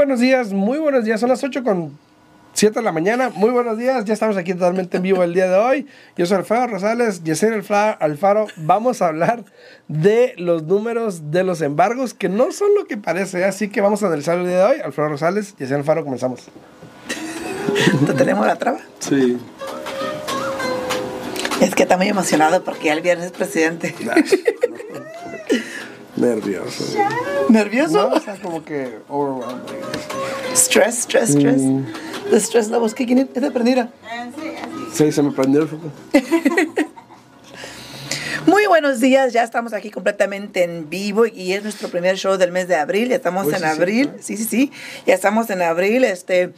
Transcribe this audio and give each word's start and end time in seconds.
buenos 0.00 0.20
días, 0.20 0.54
muy 0.54 0.78
buenos 0.78 1.04
días. 1.04 1.20
Son 1.20 1.28
las 1.28 1.44
8 1.44 1.62
con 1.62 1.98
7 2.54 2.78
de 2.78 2.82
la 2.82 2.90
mañana. 2.90 3.28
Muy 3.34 3.50
buenos 3.50 3.76
días. 3.76 4.02
Ya 4.06 4.14
estamos 4.14 4.38
aquí 4.38 4.54
totalmente 4.54 4.96
en 4.96 5.02
vivo 5.02 5.22
el 5.22 5.34
día 5.34 5.46
de 5.46 5.58
hoy. 5.58 5.86
Yo 6.16 6.24
soy 6.24 6.38
Alfredo 6.38 6.68
Rosales, 6.68 7.22
Yesenia 7.22 7.90
Alfaro. 8.00 8.46
Vamos 8.56 9.02
a 9.02 9.08
hablar 9.08 9.44
de 9.88 10.32
los 10.38 10.62
números 10.62 11.30
de 11.30 11.44
los 11.44 11.60
embargos 11.60 12.14
que 12.14 12.30
no 12.30 12.50
son 12.50 12.74
lo 12.74 12.86
que 12.86 12.96
parece. 12.96 13.44
Así 13.44 13.68
que 13.68 13.82
vamos 13.82 14.02
a 14.02 14.06
analizar 14.06 14.38
el 14.38 14.46
día 14.46 14.56
de 14.56 14.64
hoy. 14.64 14.80
Alfredo 14.82 15.10
Rosales, 15.10 15.54
Yesenia 15.58 15.80
Alfaro, 15.80 16.02
comenzamos. 16.02 16.48
¿Te 18.06 18.14
tenemos 18.14 18.46
la 18.46 18.56
traba? 18.56 18.80
Sí. 19.00 19.36
Es 21.60 21.74
que 21.74 21.82
está 21.82 21.98
muy 21.98 22.08
emocionado 22.08 22.64
porque 22.64 22.86
ya 22.86 22.94
el 22.94 23.02
viernes 23.02 23.26
es 23.26 23.32
presidente. 23.32 23.94
Nervioso. 26.20 26.84
¿Nervioso? 27.48 28.10
No, 28.10 28.16
o 28.16 28.20
sea, 28.20 28.36
como 28.36 28.62
que 28.64 28.98
overwhelmed. 29.08 29.62
Stress, 30.54 30.98
stress, 31.04 31.30
stress. 31.30 31.60
Mm. 31.62 31.84
The 32.30 32.40
stress 32.40 32.68
levels 32.68 32.94
kicking 32.94 33.18
in. 33.18 33.30
¿Es 33.34 33.42
de 33.42 33.50
prendida? 33.50 33.90
Sí, 34.92 35.10
se 35.10 35.22
me 35.22 35.30
prendió 35.32 35.62
el 35.62 35.68
foco. 35.68 35.90
Muy 38.46 38.66
buenos 38.66 39.00
días, 39.00 39.32
ya 39.32 39.42
estamos 39.42 39.72
aquí 39.72 39.90
completamente 39.90 40.64
en 40.64 40.88
vivo 40.88 41.26
y 41.26 41.52
es 41.52 41.62
nuestro 41.62 41.88
primer 41.88 42.16
show 42.16 42.36
del 42.36 42.52
mes 42.52 42.68
de 42.68 42.76
abril. 42.76 43.08
Ya 43.08 43.16
estamos 43.16 43.46
Uy, 43.46 43.54
en 43.54 43.60
sí, 43.60 43.64
abril, 43.64 44.10
sí, 44.20 44.36
sí, 44.36 44.44
sí, 44.44 44.72
ya 45.06 45.14
estamos 45.14 45.50
en 45.50 45.62
abril. 45.62 46.04
Este, 46.04 46.52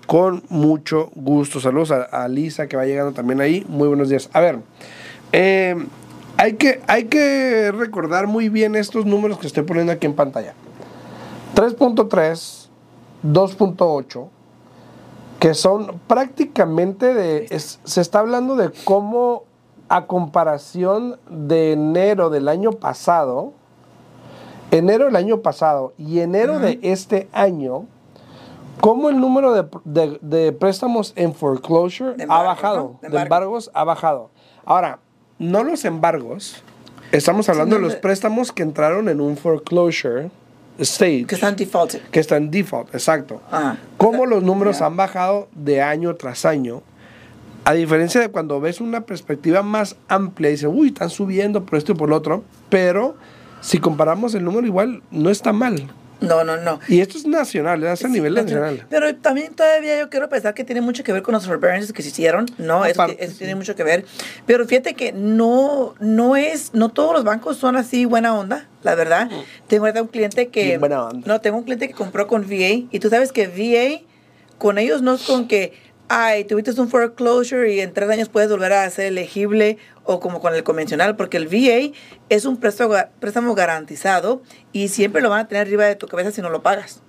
con 0.07 0.43
mucho 0.49 1.09
gusto. 1.15 1.59
Saludos 1.59 1.91
a, 1.91 2.03
a 2.03 2.27
Lisa 2.27 2.67
que 2.67 2.77
va 2.77 2.85
llegando 2.85 3.13
también 3.13 3.41
ahí. 3.41 3.65
Muy 3.67 3.87
buenos 3.87 4.09
días. 4.09 4.29
A 4.33 4.39
ver, 4.41 4.59
eh, 5.31 5.75
hay, 6.37 6.53
que, 6.53 6.81
hay 6.87 7.05
que 7.05 7.71
recordar 7.71 8.27
muy 8.27 8.49
bien 8.49 8.75
estos 8.75 9.05
números 9.05 9.37
que 9.39 9.47
estoy 9.47 9.63
poniendo 9.63 9.91
aquí 9.93 10.05
en 10.05 10.13
pantalla. 10.15 10.53
3.3, 11.55 12.67
2.8, 13.23 14.27
que 15.39 15.53
son 15.53 15.99
prácticamente 16.07 17.13
de... 17.13 17.47
es- 17.51 17.79
se 17.83 18.01
está 18.01 18.19
hablando 18.19 18.55
de 18.55 18.71
cómo 18.83 19.43
a 19.89 20.05
comparación 20.07 21.17
de 21.29 21.73
enero 21.73 22.29
del 22.29 22.47
año 22.47 22.71
pasado, 22.71 23.53
enero 24.71 25.05
del 25.05 25.15
año 25.15 25.41
pasado 25.41 25.93
y 25.99 26.19
enero 26.19 26.59
de 26.59 26.79
este 26.81 27.27
año, 27.33 27.85
cómo 28.81 29.09
el 29.09 29.19
número 29.19 29.53
de, 29.53 29.65
de- 29.85 30.19
de 30.21 30.51
préstamos 30.51 31.13
en 31.15 31.33
foreclosure 31.33 32.15
ha 32.27 32.43
bajado, 32.43 32.97
¿no? 33.01 33.09
De 33.09 33.15
de 33.15 33.21
embargos 33.23 33.71
ha 33.73 33.83
bajado. 33.83 34.29
Ahora, 34.65 34.99
no 35.39 35.63
los 35.63 35.85
embargos, 35.85 36.63
estamos 37.11 37.49
hablando 37.49 37.75
de 37.75 37.81
los 37.81 37.95
préstamos 37.95 38.51
que 38.51 38.63
entraron 38.63 39.09
en 39.09 39.19
un 39.21 39.37
foreclosure 39.37 40.29
stage, 40.79 41.25
Que 41.27 41.35
están 41.35 41.55
defaulted. 41.55 42.01
que 42.11 42.19
están 42.19 42.49
default, 42.51 42.93
exacto. 42.95 43.41
Ah. 43.51 43.75
Cómo 43.97 44.25
los 44.25 44.41
números 44.43 44.81
han 44.81 44.95
bajado 44.97 45.47
de 45.53 45.81
año 45.81 46.15
tras 46.15 46.45
año. 46.45 46.81
A 47.65 47.73
diferencia 47.73 48.19
de 48.19 48.29
cuando 48.29 48.59
ves 48.59 48.81
una 48.81 49.01
perspectiva 49.01 49.61
más 49.63 49.95
amplia 50.09 50.49
y 50.49 50.53
dices, 50.53 50.69
uy, 50.71 50.87
están 50.87 51.09
subiendo 51.09 51.63
por 51.65 51.77
esto 51.77 51.93
y 51.93 51.95
por 51.95 52.09
lo 52.09 52.15
otro, 52.17 52.43
pero 52.69 53.15
si 53.61 53.77
comparamos 53.79 54.35
el 54.35 54.43
número 54.43 54.67
igual, 54.67 55.01
no 55.11 55.29
está 55.29 55.53
mal. 55.53 55.87
No, 56.23 56.43
no, 56.43 56.57
no. 56.57 56.79
Y 56.87 57.01
esto 57.01 57.17
es 57.17 57.25
nacional, 57.25 57.83
es 57.83 58.03
a 58.03 58.07
nivel 58.07 58.33
nacional. 58.33 58.85
Pero 58.89 59.15
también 59.15 59.53
todavía 59.53 59.99
yo 59.99 60.09
quiero 60.09 60.29
pensar 60.29 60.53
que 60.53 60.63
tiene 60.63 60.81
mucho 60.81 61.03
que 61.03 61.11
ver 61.13 61.21
con 61.21 61.33
los 61.33 61.45
forbearances 61.45 61.91
que 61.93 62.01
se 62.01 62.09
hicieron. 62.09 62.45
No, 62.57 62.85
eso, 62.85 63.01
Aparte, 63.01 63.23
eso 63.23 63.37
tiene 63.37 63.55
mucho 63.55 63.75
que 63.75 63.83
ver. 63.83 64.05
Pero 64.45 64.65
fíjate 64.65 64.93
que 64.93 65.11
no, 65.11 65.95
no 65.99 66.35
es, 66.35 66.73
no 66.73 66.89
todos 66.89 67.13
los 67.13 67.23
bancos 67.23 67.57
son 67.57 67.75
así 67.75 68.05
buena 68.05 68.35
onda, 68.35 68.67
la 68.83 68.95
verdad. 68.95 69.29
Tengo 69.67 69.85
ahorita 69.85 70.01
un 70.01 70.07
cliente 70.07 70.47
que. 70.47 70.77
Buena 70.77 71.05
onda. 71.05 71.27
No, 71.27 71.41
tengo 71.41 71.57
un 71.57 71.63
cliente 71.63 71.87
que 71.87 71.93
compró 71.93 72.27
con 72.27 72.43
VA. 72.43 72.87
Y 72.91 72.99
tú 72.99 73.09
sabes 73.09 73.31
que 73.31 73.47
VA, 73.47 74.01
con 74.57 74.77
ellos 74.77 75.01
no 75.01 75.15
es 75.15 75.23
con 75.23 75.47
que, 75.47 75.73
ay, 76.09 76.43
tuviste 76.45 76.79
un 76.79 76.89
foreclosure 76.89 77.73
y 77.73 77.79
en 77.81 77.93
tres 77.93 78.09
años 78.09 78.29
puedes 78.29 78.49
volver 78.49 78.73
a 78.73 78.89
ser 78.89 79.05
elegible 79.07 79.77
o 80.03 80.19
como 80.19 80.41
con 80.41 80.53
el 80.53 80.63
convencional, 80.63 81.15
porque 81.15 81.37
el 81.37 81.47
VA 81.47 81.95
es 82.29 82.45
un 82.45 82.57
préstamo, 82.57 82.93
préstamo 83.19 83.55
garantizado 83.55 84.41
y 84.71 84.89
siempre 84.89 85.21
lo 85.21 85.29
van 85.29 85.39
a 85.41 85.47
tener 85.47 85.65
arriba 85.67 85.85
de 85.85 85.95
tu 85.95 86.07
cabeza 86.07 86.31
si 86.31 86.41
no 86.41 86.49
lo 86.49 86.61
pagas. 86.61 87.01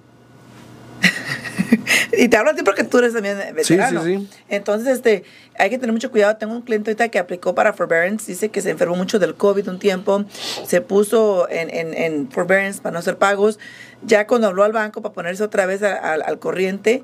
y 2.17 2.29
te 2.29 2.37
hablo 2.37 2.53
a 2.53 2.55
ti 2.55 2.63
porque 2.63 2.85
tú 2.85 2.99
eres 2.99 3.13
también 3.13 3.37
veterano. 3.55 4.05
sí, 4.05 4.17
sí. 4.19 4.29
Entonces, 4.49 4.89
este, 4.97 5.25
hay 5.59 5.71
que 5.71 5.79
tener 5.79 5.93
mucho 5.93 6.11
cuidado. 6.11 6.37
Tengo 6.37 6.55
un 6.55 6.63
cliente 6.63 6.91
ahorita 6.91 7.09
que 7.09 7.19
aplicó 7.19 7.55
para 7.55 7.73
forbearance. 7.73 8.31
Dice 8.31 8.49
que 8.49 8.63
se 8.63 8.71
enfermó 8.71 8.95
mucho 8.97 9.19
del 9.19 9.35
COVID 9.35 9.69
un 9.69 9.79
tiempo. 9.79 10.25
Se 10.67 10.81
puso 10.81 11.49
en, 11.51 11.69
en, 11.71 11.95
en 11.95 12.31
forbearance 12.31 12.81
para 12.81 12.93
no 12.95 13.01
hacer 13.01 13.19
pagos. 13.19 13.59
Ya 14.03 14.27
cuando 14.27 14.47
habló 14.47 14.63
al 14.65 14.73
banco 14.73 15.03
para 15.03 15.13
ponerse 15.15 15.43
otra 15.43 15.67
vez 15.67 15.83
a- 15.83 15.97
al 16.15 16.39
corriente, 16.39 17.03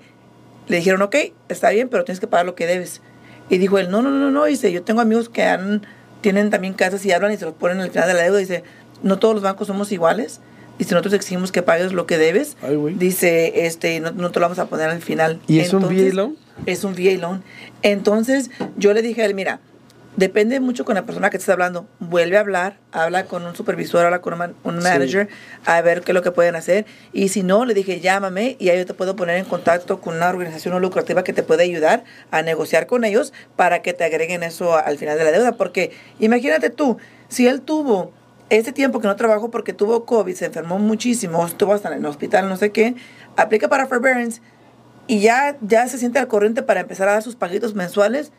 le 0.70 0.76
dijeron, 0.76 1.02
ok, 1.02 1.16
está 1.48 1.70
bien, 1.70 1.88
pero 1.88 2.04
tienes 2.04 2.20
que 2.20 2.28
pagar 2.28 2.46
lo 2.46 2.54
que 2.54 2.64
debes. 2.64 3.02
Y 3.48 3.58
dijo 3.58 3.78
él, 3.78 3.90
no, 3.90 4.02
no, 4.02 4.10
no, 4.10 4.30
no. 4.30 4.44
Dice, 4.44 4.70
yo 4.70 4.84
tengo 4.84 5.00
amigos 5.00 5.28
que 5.28 5.42
han, 5.42 5.84
tienen 6.20 6.50
también 6.50 6.74
casas 6.74 7.04
y 7.04 7.10
hablan 7.10 7.32
y 7.32 7.36
se 7.36 7.44
los 7.44 7.54
ponen 7.54 7.80
al 7.80 7.90
final 7.90 8.06
de 8.06 8.14
la 8.14 8.22
deuda. 8.22 8.38
Dice, 8.38 8.62
no 9.02 9.18
todos 9.18 9.34
los 9.34 9.42
bancos 9.42 9.66
somos 9.66 9.90
iguales. 9.90 10.40
Dice, 10.78 10.94
nosotros 10.94 11.14
exigimos 11.14 11.50
que 11.50 11.62
pagues 11.62 11.92
lo 11.92 12.06
que 12.06 12.18
debes. 12.18 12.56
Ay. 12.62 12.78
Dice, 12.96 13.66
este, 13.66 13.98
no, 13.98 14.12
no 14.12 14.30
te 14.30 14.38
lo 14.38 14.44
vamos 14.44 14.60
a 14.60 14.66
poner 14.66 14.90
al 14.90 15.02
final. 15.02 15.40
¿Y 15.48 15.58
es 15.58 15.72
un 15.72 15.82
VA 15.82 16.14
loan? 16.14 16.36
Es 16.66 16.84
un 16.84 16.94
VA 16.94 17.18
loan. 17.18 17.42
Entonces, 17.82 18.52
yo 18.76 18.94
le 18.94 19.02
dije 19.02 19.22
a 19.22 19.26
él, 19.26 19.34
mira, 19.34 19.58
depende 20.20 20.60
mucho 20.60 20.84
con 20.84 20.94
la 20.96 21.06
persona 21.06 21.30
que 21.30 21.38
estés 21.38 21.48
hablando. 21.48 21.86
Vuelve 21.98 22.36
a 22.36 22.40
hablar, 22.40 22.76
habla 22.92 23.24
con 23.24 23.46
un 23.46 23.56
supervisor, 23.56 24.04
habla 24.04 24.20
con 24.20 24.34
un, 24.34 24.54
un 24.64 24.82
Sí. 24.82 24.88
manager, 24.88 25.28
a 25.64 25.80
ver 25.80 26.02
qué 26.02 26.12
es 26.12 26.14
lo 26.14 26.22
que 26.22 26.30
pueden 26.30 26.56
hacer. 26.56 26.84
Y 27.14 27.28
si 27.30 27.42
no, 27.42 27.64
le 27.64 27.72
dije, 27.72 28.00
llámame 28.00 28.54
y 28.58 28.68
ahí 28.68 28.76
yo 28.78 28.84
te 28.86 28.92
puedo 28.92 29.16
poner 29.16 29.38
en 29.38 29.46
contacto 29.46 30.00
con 30.02 30.16
una 30.16 30.28
organización 30.28 30.74
no 30.74 30.80
lucrativa 30.80 31.24
que 31.24 31.32
te 31.32 31.42
puede 31.42 31.62
ayudar 31.64 32.04
a 32.30 32.42
negociar 32.42 32.86
con 32.86 33.04
ellos 33.04 33.32
para 33.56 33.80
que 33.80 33.94
te 33.94 34.04
agreguen 34.04 34.42
eso 34.42 34.76
al 34.76 34.98
final 34.98 35.16
de 35.16 35.24
la 35.24 35.30
deuda. 35.32 35.52
Porque 35.52 35.90
imagínate 36.18 36.68
tú, 36.68 36.98
si 37.28 37.46
él 37.48 37.62
tuvo 37.62 38.12
ese 38.50 38.72
tiempo 38.72 39.00
que 39.00 39.08
no 39.08 39.16
trabajó 39.16 39.50
porque 39.50 39.72
tuvo 39.72 40.04
COVID, 40.04 40.34
se 40.34 40.44
enfermó 40.46 40.78
muchísimo, 40.78 41.46
estuvo 41.46 41.72
hasta 41.72 41.90
en 41.90 41.98
el 41.98 42.04
hospital, 42.06 42.46
no 42.48 42.58
sé 42.58 42.72
qué, 42.72 42.94
aplica 43.36 43.68
para 43.68 43.86
forbearance 43.86 44.42
y 45.06 45.20
ya, 45.20 45.56
ya 45.62 45.88
se 45.88 45.96
siente 45.96 46.18
al 46.18 46.28
corriente 46.28 46.62
para 46.62 46.80
empezar 46.80 47.08
a 47.08 47.12
dar 47.12 47.22
sus 47.22 47.36
paguitos 47.36 47.74
mensuales 47.74 48.32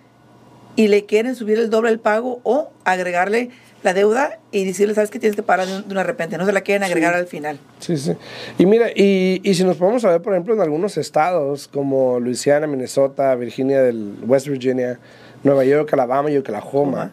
y 0.76 0.88
le 0.88 1.06
quieren 1.06 1.36
subir 1.36 1.58
el 1.60 1.70
doble 1.70 1.90
el 1.92 2.00
pago 2.00 2.40
o 2.44 2.72
agregarle 2.86 3.50
la 3.84 3.94
deuda 3.96 4.40
y 4.52 4.64
decirle, 4.64 4.94
sabes 4.94 5.10
que 5.10 5.18
tienes 5.20 5.36
que 5.36 5.42
pagar 5.44 5.66
de, 5.68 5.76
un- 5.78 5.88
de 5.88 5.92
una 5.92 6.04
repente, 6.04 6.38
no 6.38 6.46
se 6.46 6.52
la 6.52 6.62
quieren 6.62 6.84
agregar 6.84 7.16
al 7.16 7.26
final. 7.26 7.58
Sí, 7.80 7.98
sí. 7.98 8.14
Y 8.60 8.66
mira, 8.68 8.90
y, 8.96 9.42
y 9.44 9.54
si 9.56 9.64
nos 9.64 9.78
podemos 9.78 10.04
ver, 10.04 10.22
por 10.22 10.34
ejemplo, 10.34 10.54
en 10.54 10.62
algunos 10.62 10.98
estados 10.98 11.68
como 11.68 12.20
Luisiana, 12.20 12.68
Minnesota, 12.68 13.34
Virginia 13.36 13.82
del 13.82 14.16
West 14.28 14.48
Virginia, 14.48 15.00
Nueva 15.44 15.64
York, 15.66 15.92
Alabama 15.94 16.30
y 16.30 16.38
Oklahoma, 16.38 17.12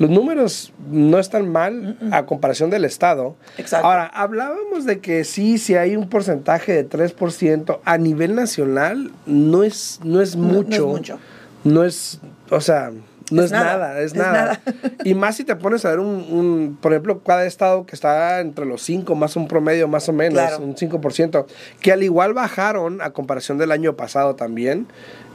los 0.00 0.10
números 0.10 0.72
no 0.90 1.18
están 1.20 1.50
mal 1.50 1.96
a 2.12 2.24
comparación 2.26 2.70
del 2.70 2.84
Estado. 2.84 3.36
Exacto. 3.56 3.86
Ahora, 3.86 4.06
hablábamos 4.06 4.84
de 4.86 4.98
que 5.00 5.22
sí, 5.24 5.58
si 5.58 5.74
hay 5.76 5.96
un 5.96 6.08
porcentaje 6.08 6.72
de 6.72 6.88
3%, 6.88 7.78
a 7.84 7.98
nivel 7.98 8.34
nacional 8.34 9.12
no 9.26 9.62
es, 9.62 10.00
no 10.04 10.20
es 10.20 10.34
No- 10.36 10.52
no 10.52 10.60
es 10.60 10.80
mucho. 10.80 11.18
No 11.64 11.84
es, 11.84 12.20
o 12.50 12.60
sea, 12.60 12.90
no 13.30 13.42
es, 13.42 13.46
Es 13.46 13.52
nada, 13.52 13.72
nada, 13.78 14.00
es, 14.00 14.06
es 14.06 14.14
nada. 14.14 14.32
nada. 14.32 14.60
Y 15.04 15.14
más 15.14 15.36
si 15.36 15.44
te 15.44 15.54
pones 15.56 15.84
a 15.84 15.90
ver 15.90 16.00
un, 16.00 16.08
un, 16.30 16.78
por 16.80 16.92
ejemplo, 16.92 17.22
cada 17.22 17.44
estado 17.46 17.84
que 17.86 17.94
está 17.94 18.40
entre 18.40 18.64
los 18.64 18.82
5, 18.82 19.14
más 19.14 19.36
un 19.36 19.48
promedio, 19.48 19.86
más 19.88 20.08
o 20.08 20.12
menos, 20.12 20.38
Claro. 20.38 20.62
un 20.64 20.74
5%, 20.76 21.46
que 21.80 21.92
al 21.92 22.02
igual 22.02 22.32
bajaron 22.34 23.00
a 23.02 23.10
comparación 23.10 23.58
del 23.58 23.72
año 23.72 23.96
pasado 23.96 24.34
también, 24.34 24.86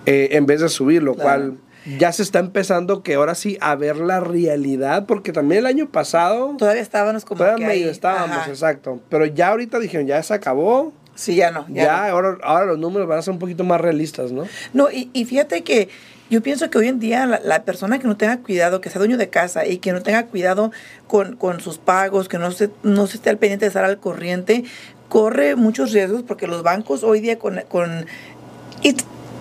eh, 0.05 0.29
en 0.31 0.45
vez 0.45 0.61
de 0.61 0.69
subir, 0.69 1.03
lo 1.03 1.13
Claro. 1.15 1.23
cual 1.29 1.57
ya 1.99 2.11
se 2.13 2.23
está 2.23 2.39
empezando 2.39 3.03
que 3.03 3.15
ahora 3.15 3.35
sí 3.35 3.57
a 3.59 3.75
ver 3.75 3.97
la 3.97 4.21
realidad, 4.21 5.05
porque 5.05 5.33
también 5.33 5.59
el 5.59 5.65
año 5.65 5.89
pasado 5.89 6.55
Todavía 6.57 6.81
estábamos 6.81 7.25
como 7.25 7.39
todavía 7.39 7.57
que 7.57 7.73
medio 7.73 7.85
ahí, 7.87 7.91
estábamos, 7.91 8.37
ajá. 8.37 8.49
exacto. 8.49 9.01
Pero 9.09 9.25
ya 9.25 9.49
ahorita 9.49 9.79
dijeron, 9.79 10.07
ya 10.07 10.23
se 10.23 10.33
acabó, 10.33 10.93
Sí, 11.15 11.35
ya 11.35 11.51
no. 11.51 11.65
ya, 11.69 11.83
Ya, 11.83 11.97
no. 12.07 12.13
ahora, 12.13 12.37
ahora 12.41 12.65
los 12.65 12.79
números 12.79 13.07
van 13.07 13.19
a 13.19 13.21
ser 13.21 13.33
un 13.33 13.39
poquito 13.39 13.63
más 13.65 13.79
realistas, 13.81 14.31
¿no? 14.31 14.45
No, 14.73 14.89
y, 14.89 15.09
y 15.13 15.25
fíjate 15.25 15.61
que 15.63 15.89
yo 16.29 16.41
pienso 16.41 16.69
que 16.69 16.77
hoy 16.77 16.87
en 16.87 16.99
día 16.99 17.25
la, 17.25 17.39
la 17.43 17.63
persona 17.63 17.99
que 17.99 18.07
no 18.07 18.17
tenga 18.17 18.37
cuidado, 18.37 18.81
que 18.81 18.89
sea 18.89 18.99
dueño 18.99 19.17
de 19.17 19.29
casa 19.29 19.65
y 19.65 19.77
que 19.77 19.91
no 19.91 20.01
tenga 20.01 20.25
cuidado 20.27 20.71
con, 21.07 21.35
con 21.35 21.59
sus 21.59 21.77
pagos, 21.77 22.27
que 22.27 22.37
no 22.37 22.51
se, 22.51 22.69
no 22.83 23.07
se 23.07 23.17
esté 23.17 23.29
al 23.29 23.37
pendiente 23.37 23.65
de 23.65 23.67
estar 23.67 23.85
al 23.85 23.99
corriente, 23.99 24.63
corre 25.09 25.55
muchos 25.55 25.91
riesgos 25.91 26.23
porque 26.23 26.47
los 26.47 26.63
bancos 26.63 27.03
hoy 27.03 27.19
día 27.19 27.37
con... 27.37 27.61
con 27.69 28.05
y 28.81 28.95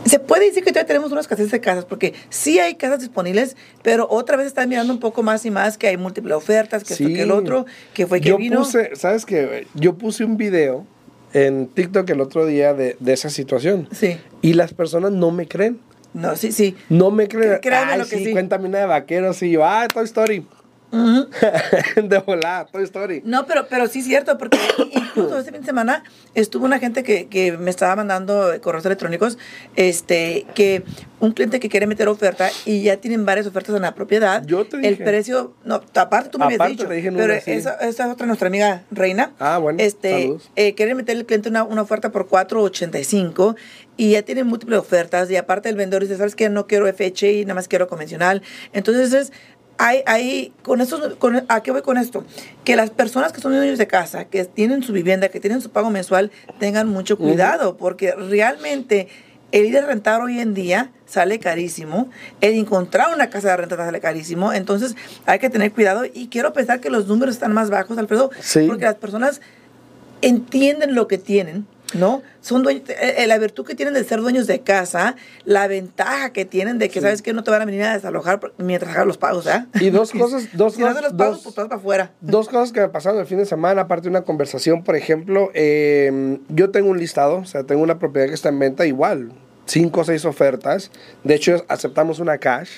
se 0.05 0.19
puede 0.19 0.46
decir 0.46 0.64
que 0.64 0.73
todavía 0.73 0.88
tenemos 0.88 1.12
una 1.12 1.20
escasez 1.20 1.50
de 1.50 1.61
casas, 1.61 1.84
porque 1.84 2.12
sí 2.29 2.58
hay 2.58 2.75
casas 2.75 3.00
disponibles, 3.00 3.56
pero 3.82 4.08
otra 4.11 4.37
vez 4.37 4.49
están 4.49 4.69
mirando 4.69 4.93
un 4.93 4.99
poco 4.99 5.23
más 5.23 5.46
y 5.46 5.50
más 5.50 5.78
que 5.78 5.87
hay 5.87 5.96
múltiples 5.96 6.35
ofertas, 6.35 6.82
que 6.82 6.94
esto, 6.94 7.06
que 7.06 7.23
el 7.23 7.31
otro, 7.31 7.67
que 7.94 8.08
fue 8.08 8.20
que 8.20 8.31
yo 8.31 8.37
vino. 8.37 8.58
puse, 8.58 8.96
¿sabes 8.96 9.25
qué? 9.25 9.67
Yo 9.75 9.96
puse 9.96 10.25
un 10.25 10.37
video 10.37 10.87
en 11.32 11.69
TikTok 11.69 12.11
el 12.11 12.20
otro 12.20 12.46
día 12.46 12.75
de, 12.75 12.96
de 12.99 13.12
esa 13.12 13.31
situación. 13.31 13.88
Sí. 13.93 14.19
Y 14.43 14.55
las 14.55 14.75
personas 14.75 15.12
no 15.12 15.31
me 15.31 15.46
creen. 15.46 15.78
No, 16.14 16.37
sí, 16.37 16.53
sí. 16.53 16.76
No 16.88 17.11
me 17.11 17.26
creen. 17.29 17.53
Cre- 17.55 17.61
créanme 17.61 17.93
Ay, 17.93 17.99
lo 18.00 18.05
que 18.06 18.17
sí, 18.19 18.25
sí. 18.26 18.32
cuéntame 18.32 18.69
una 18.69 18.79
de 18.81 18.87
vaqueros. 18.87 19.43
Y 19.43 19.50
yo, 19.50 19.64
ah, 19.64 19.87
Toy 19.93 20.05
Story. 20.05 20.47
De 21.97 22.19
volada, 22.19 22.67
Toy 22.67 22.85
Story. 22.85 23.23
No, 23.25 23.47
pero, 23.47 23.67
pero 23.69 23.87
sí 23.89 24.00
es 24.00 24.05
cierto, 24.06 24.37
porque 24.39 24.59
incluso 24.93 25.39
este 25.39 25.50
fin 25.53 25.61
de 25.61 25.67
semana 25.67 26.05
estuvo 26.35 26.65
una 26.67 26.79
gente 26.79 27.03
que, 27.03 27.29
que 27.29 27.53
me 27.53 27.71
estaba 27.71 27.97
mandando 27.97 28.50
correos 28.61 28.85
electrónicos, 28.85 29.39
este, 29.77 30.47
que 30.55 30.83
un 31.21 31.33
cliente 31.33 31.61
que 31.61 31.69
quiere 31.69 31.87
meter 31.87 32.09
oferta 32.09 32.50
y 32.67 32.83
ya 32.83 32.97
tienen 32.99 33.25
varias 33.25 33.47
ofertas 33.47 33.75
en 33.77 33.83
la 33.83 33.94
propiedad. 33.94 34.44
Yo 34.44 34.67
te 34.67 34.77
El 34.77 34.83
dije. 34.83 35.05
precio, 35.05 35.55
no, 35.65 35.81
aparte 35.94 36.29
tú 36.31 36.39
me 36.39 36.44
habías 36.47 36.56
Aparte 36.61 36.75
dicho, 36.75 36.89
te 36.89 36.95
dije 36.95 37.09
en 37.09 37.15
pero 37.17 37.33
una, 37.33 37.41
sí. 37.41 37.53
esa, 37.53 37.75
esa 37.77 38.06
es 38.06 38.11
otra 38.12 38.27
nuestra 38.27 38.49
amiga 38.49 38.83
Reina. 38.91 39.33
Ah, 39.38 39.59
bueno, 39.59 39.79
Este, 39.81 40.35
eh, 40.56 40.75
quiere 40.75 40.95
meter 40.95 41.17
el 41.17 41.25
cliente 41.25 41.49
una, 41.49 41.62
una 41.65 41.83
oferta 41.83 42.11
por 42.12 42.29
4.85 42.29 43.56
y 43.97 44.12
ya 44.12 44.23
tienen 44.23 44.47
múltiples 44.47 44.79
ofertas 44.79 45.31
y 45.31 45.37
aparte 45.37 45.69
el 45.69 45.77
vendedor 45.77 46.03
dice, 46.03 46.17
¿sabes 46.17 46.35
qué? 46.35 46.49
No 46.49 46.67
quiero 46.67 46.87
FHI, 46.93 47.45
nada 47.45 47.55
más 47.55 47.69
quiero 47.69 47.88
convencional. 47.88 48.43
Entonces 48.73 49.12
es 49.12 49.33
hay, 49.84 50.02
hay, 50.06 50.52
con 50.62 50.81
esto, 50.81 51.17
con, 51.19 51.44
¿a 51.49 51.62
qué 51.64 51.73
voy 51.73 51.82
con 51.82 51.99
esto? 51.99 52.25
Que 52.64 52.76
las 52.76 52.90
personas 52.90 53.32
que 53.32 53.40
son 53.40 53.52
dueños 53.52 53.79
de 53.79 53.88
casa, 53.88 54.26
que 54.26 54.44
tienen 54.44 54.84
su 54.84 54.93
vivienda, 54.93 55.29
que 55.29 55.40
tienen 55.40 55.61
su 55.61 55.70
pago 55.70 55.90
mensual, 55.90 56.31
tengan 56.61 56.87
mucho 56.87 57.19
cuidado, 57.19 57.76
porque 57.76 58.12
realmente 58.12 59.08
el 59.50 59.67
ir 59.67 59.76
a 59.76 59.84
rentar 59.84 60.20
hoy 60.20 60.38
en 60.38 60.55
día 60.55 60.93
sale 61.05 61.40
carísimo, 61.40 62.08
el 62.40 62.55
encontrar 62.55 63.12
una 63.12 63.29
casa 63.29 63.49
de 63.49 63.56
renta 63.56 63.76
sale 63.76 63.99
carísimo, 64.00 64.52
entonces 64.52 64.94
hay 65.26 65.40
que 65.40 65.50
tener 65.50 65.73
cuidado 65.73 66.05
y 66.05 66.28
quiero 66.28 66.52
pensar 66.52 66.78
que 66.81 66.88
los 66.88 67.08
números 67.08 67.35
están 67.35 67.52
más 67.52 67.69
bajos, 67.69 67.99
Alfredo, 67.99 68.31
Sí. 68.40 68.67
porque 68.69 68.85
las 68.85 68.94
personas 68.94 69.40
entienden 70.20 70.94
lo 70.94 71.08
que 71.08 71.19
tienen, 71.19 71.67
¿no? 71.94 72.23
Son 72.41 72.62
dueños, 72.62 72.89
eh, 72.89 73.15
eh, 73.19 73.27
la 73.27 73.39
virtud 73.39 73.67
que 73.67 73.75
tienen 73.75 73.94
de 73.94 74.03
ser 74.05 74.21
dueños 74.21 74.47
de 74.47 74.61
casa, 74.61 75.17
la 75.44 75.67
ventaja 75.69 76.33
que 76.33 76.44
tienen 76.44 76.79
de 76.79 76.89
que 76.89 77.00
Sí. 77.00 77.00
sabes 77.00 77.23
que 77.23 77.33
no 77.33 77.44
te 77.44 77.50
van 77.50 77.62
a 77.62 77.65
venir 77.65 77.83
a 77.85 77.93
desalojar 77.94 78.41
mientras 78.59 78.93
hagas 78.94 79.06
los 79.06 79.19
pagos, 79.19 79.47
¿ah? 79.47 79.67
Y 79.81 79.91
dos 79.91 80.11
cosas, 80.12 80.49
dos 80.55 80.75
si 80.75 80.81
no 80.81 80.87
haces 80.89 80.97
cosas, 81.03 81.12
los 81.12 81.19
pagos, 81.19 81.35
dos- 81.37 81.43
pues 81.44 81.56
vas 81.56 81.67
para 81.69 81.79
afuera. 81.81 82.11
Dos 82.21 82.49
cosas 82.49 82.73
que 82.73 82.81
me 82.81 82.89
pasaron 82.89 83.21
el 83.21 83.27
fin 83.27 83.39
de 83.39 83.47
semana, 83.47 83.83
aparte 83.83 84.05
de 84.05 84.11
una 84.11 84.23
conversación, 84.23 84.83
por 84.85 84.97
ejemplo, 84.97 85.50
eh, 85.55 86.39
yo 86.49 86.71
tengo 86.71 86.91
un 86.91 86.99
listado, 86.99 87.37
o 87.39 87.44
sea, 87.44 87.65
tengo 87.65 87.83
una 87.83 87.99
propiedad 87.99 88.29
que 88.29 88.35
está 88.35 88.49
en 88.49 88.59
venta 88.59 88.87
igual, 88.87 89.33
cinco 89.67 90.00
o 90.00 90.05
seis 90.05 90.25
ofertas, 90.25 90.91
de 91.25 91.35
hecho 91.35 91.65
aceptamos 91.69 92.19
una 92.19 92.38
cash, 92.38 92.71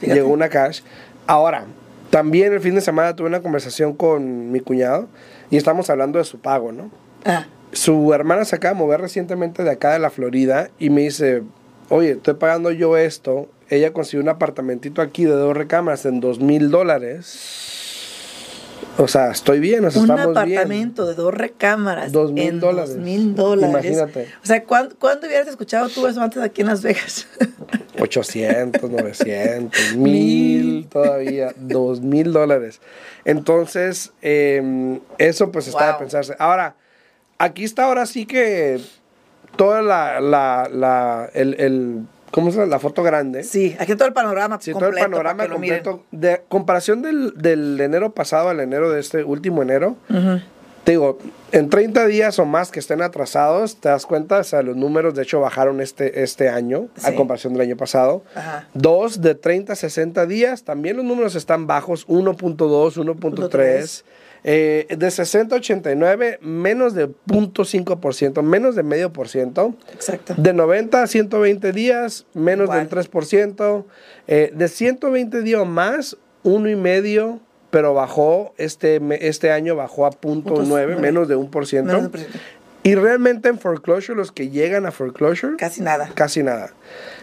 Fíjate. 0.00 0.18
llegó 0.20 0.30
una 0.32 0.48
cash. 0.48 0.80
Ahora, 1.26 1.64
también 2.10 2.52
el 2.52 2.60
fin 2.60 2.74
de 2.74 2.80
semana 2.80 3.14
tuve 3.16 3.26
una 3.28 3.40
conversación 3.42 3.92
con 3.94 4.50
mi 4.52 4.60
cuñado 4.60 5.08
y 5.50 5.56
estamos 5.56 5.90
hablando 5.90 6.18
de 6.18 6.24
su 6.24 6.38
pago, 6.40 6.72
¿no? 6.72 6.90
Ah, 7.24 7.46
Su 7.72 8.12
hermana 8.14 8.44
se 8.44 8.56
acaba 8.56 8.74
de 8.74 8.80
mover 8.80 9.00
recientemente 9.00 9.62
de 9.62 9.70
acá 9.70 9.92
de 9.92 9.98
la 9.98 10.10
Florida 10.10 10.70
y 10.78 10.90
me 10.90 11.02
dice, 11.02 11.42
oye, 11.88 12.12
estoy 12.12 12.34
pagando 12.34 12.70
yo 12.70 12.96
esto. 12.96 13.48
Ella 13.68 13.92
consiguió 13.92 14.22
un 14.22 14.30
apartamentito 14.30 15.02
aquí 15.02 15.24
de 15.24 15.32
dos 15.32 15.56
recámaras 15.56 16.06
en 16.06 16.20
dos 16.20 16.40
mil 16.40 16.70
dólares. 16.70 17.66
O 18.96 19.06
sea, 19.06 19.30
estoy 19.30 19.60
bien, 19.60 19.84
o 19.84 19.90
sea, 19.90 20.02
un 20.02 20.10
estamos 20.10 20.34
bien. 20.44 20.58
apartamento 20.58 21.06
de 21.06 21.14
dos 21.14 21.32
recámaras. 21.32 22.10
Dos 22.10 22.32
mil 22.32 22.58
dólares. 22.58 22.94
Dos 22.94 23.04
mil 23.04 23.34
dólares. 23.34 23.70
Imagínate. 23.70 24.28
O 24.42 24.46
sea, 24.46 24.64
¿cuándo, 24.64 24.96
¿cuándo 24.98 25.26
hubieras 25.26 25.46
escuchado 25.46 25.88
tú 25.88 26.06
eso 26.06 26.20
antes 26.20 26.42
aquí 26.42 26.62
en 26.62 26.66
Las 26.68 26.82
Vegas? 26.82 27.28
800, 28.00 28.90
900, 28.90 29.96
Mil. 29.96 30.64
1000 30.64 30.88
todavía, 30.88 31.52
2 31.56 32.00
mil 32.00 32.32
dólares. 32.32 32.80
Entonces, 33.24 34.12
eh, 34.22 35.00
eso 35.18 35.52
pues 35.52 35.68
está 35.68 35.92
de 35.92 35.98
pensarse. 35.98 36.34
Ahora, 36.38 36.76
aquí 37.38 37.64
está 37.64 37.84
ahora 37.84 38.06
sí 38.06 38.26
que 38.26 38.80
toda 39.56 39.82
la, 39.82 40.20
la, 40.20 40.68
la, 40.72 41.30
el, 41.34 41.54
el- 41.60 42.02
¿cómo 42.30 42.50
se 42.50 42.58
llama? 42.58 42.68
La 42.70 42.78
foto 42.78 43.02
grande. 43.02 43.42
sí, 43.44 43.76
aquí 43.78 43.94
todo 43.94 44.06
el 44.08 44.14
panorama 44.14 44.58
Sí, 44.60 44.72
completo. 44.72 44.94
todo 44.94 45.04
el 45.04 45.10
panorama 45.10 45.48
completo. 45.48 46.04
De 46.10 46.42
comparación 46.48 47.02
del, 47.02 47.32
del 47.36 47.80
enero 47.80 48.12
pasado 48.12 48.48
al 48.50 48.60
enero 48.60 48.90
de 48.90 49.00
este 49.00 49.24
último 49.24 49.62
enero, 49.62 49.96
te 50.84 50.92
digo, 50.92 51.18
en 51.52 51.68
30 51.68 52.06
días 52.06 52.38
o 52.38 52.46
más 52.46 52.70
que 52.70 52.80
estén 52.80 53.02
atrasados, 53.02 53.76
te 53.78 53.90
das 53.90 54.06
cuenta, 54.06 54.38
o 54.38 54.44
sea, 54.44 54.62
los 54.62 54.74
números 54.76 55.14
de 55.14 55.22
hecho 55.22 55.38
bajaron 55.40 55.80
este, 55.82 56.22
este 56.22 56.48
año 56.48 56.88
a 57.02 57.12
comparación 57.12 57.52
del 57.52 57.62
año 57.62 57.76
pasado. 57.76 58.22
Ajá. 58.34 58.66
Dos 58.72 59.20
de 59.20 59.34
30 59.34 59.74
a 59.74 59.76
60 59.76 60.24
días, 60.26 60.62
también 60.64 60.96
los 60.96 61.04
números 61.04 61.34
están 61.34 61.66
bajos, 61.66 62.06
1.2, 62.08 62.56
1.3. 62.96 64.02
Eh, 64.44 64.86
de 64.96 65.10
60 65.10 65.54
a 65.54 65.58
89, 65.58 66.38
menos 66.42 66.94
de 66.94 67.08
0.5%, 67.08 68.42
menos 68.42 68.76
de 68.76 68.82
medio 68.82 69.12
por 69.12 69.28
ciento. 69.28 69.74
Exacto. 69.92 70.34
De 70.36 70.52
90 70.52 71.02
a 71.02 71.06
120 71.06 71.72
días, 71.72 72.26
menos 72.34 72.64
Igual. 72.64 72.88
del 72.88 72.88
3%. 72.88 73.84
Eh, 74.26 74.52
de 74.54 74.68
120 74.68 75.42
días 75.42 75.66
más, 75.66 76.16
uno 76.44 76.68
y 76.68 76.76
medio, 76.76 77.40
pero 77.70 77.94
bajó, 77.94 78.54
este, 78.56 79.00
este 79.26 79.50
año 79.50 79.76
bajó 79.76 80.06
a 80.06 80.10
punto 80.10 80.50
Puntos 80.54 80.68
9, 80.68 80.86
nueve. 80.94 81.02
menos 81.02 81.28
de 81.28 81.36
un 81.36 81.50
por 81.50 81.66
ciento. 81.66 81.88
Menos 81.92 82.02
de 82.02 82.06
un 82.06 82.12
por 82.12 82.20
ciento. 82.20 82.38
Y 82.84 82.94
realmente 82.94 83.48
en 83.48 83.58
foreclosure, 83.58 84.16
los 84.16 84.32
que 84.32 84.48
llegan 84.48 84.86
a 84.86 84.92
foreclosure, 84.92 85.56
Casi 85.56 85.82
nada. 85.82 86.10
casi 86.14 86.42
nada. 86.42 86.72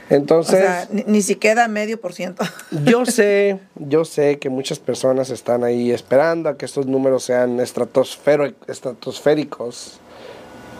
O 0.10 0.14
Entonces, 0.14 0.60
sea, 0.60 0.88
ni, 0.92 1.04
ni 1.08 1.22
siquiera 1.22 1.68
medio 1.68 2.00
por 2.00 2.14
ciento. 2.14 2.44
yo 2.86 3.06
sé, 3.06 3.60
yo 3.76 4.06
sé 4.06 4.40
que 4.40 4.50
muchas 4.50 4.80
personas 4.80 5.30
están 5.30 5.64
ahí 5.64 5.92
esperando 5.92 6.50
a 6.50 6.58
que 6.58 6.66
estos 6.66 6.86
números 6.86 7.24
sean 7.24 7.60
estratosféricos, 7.60 10.00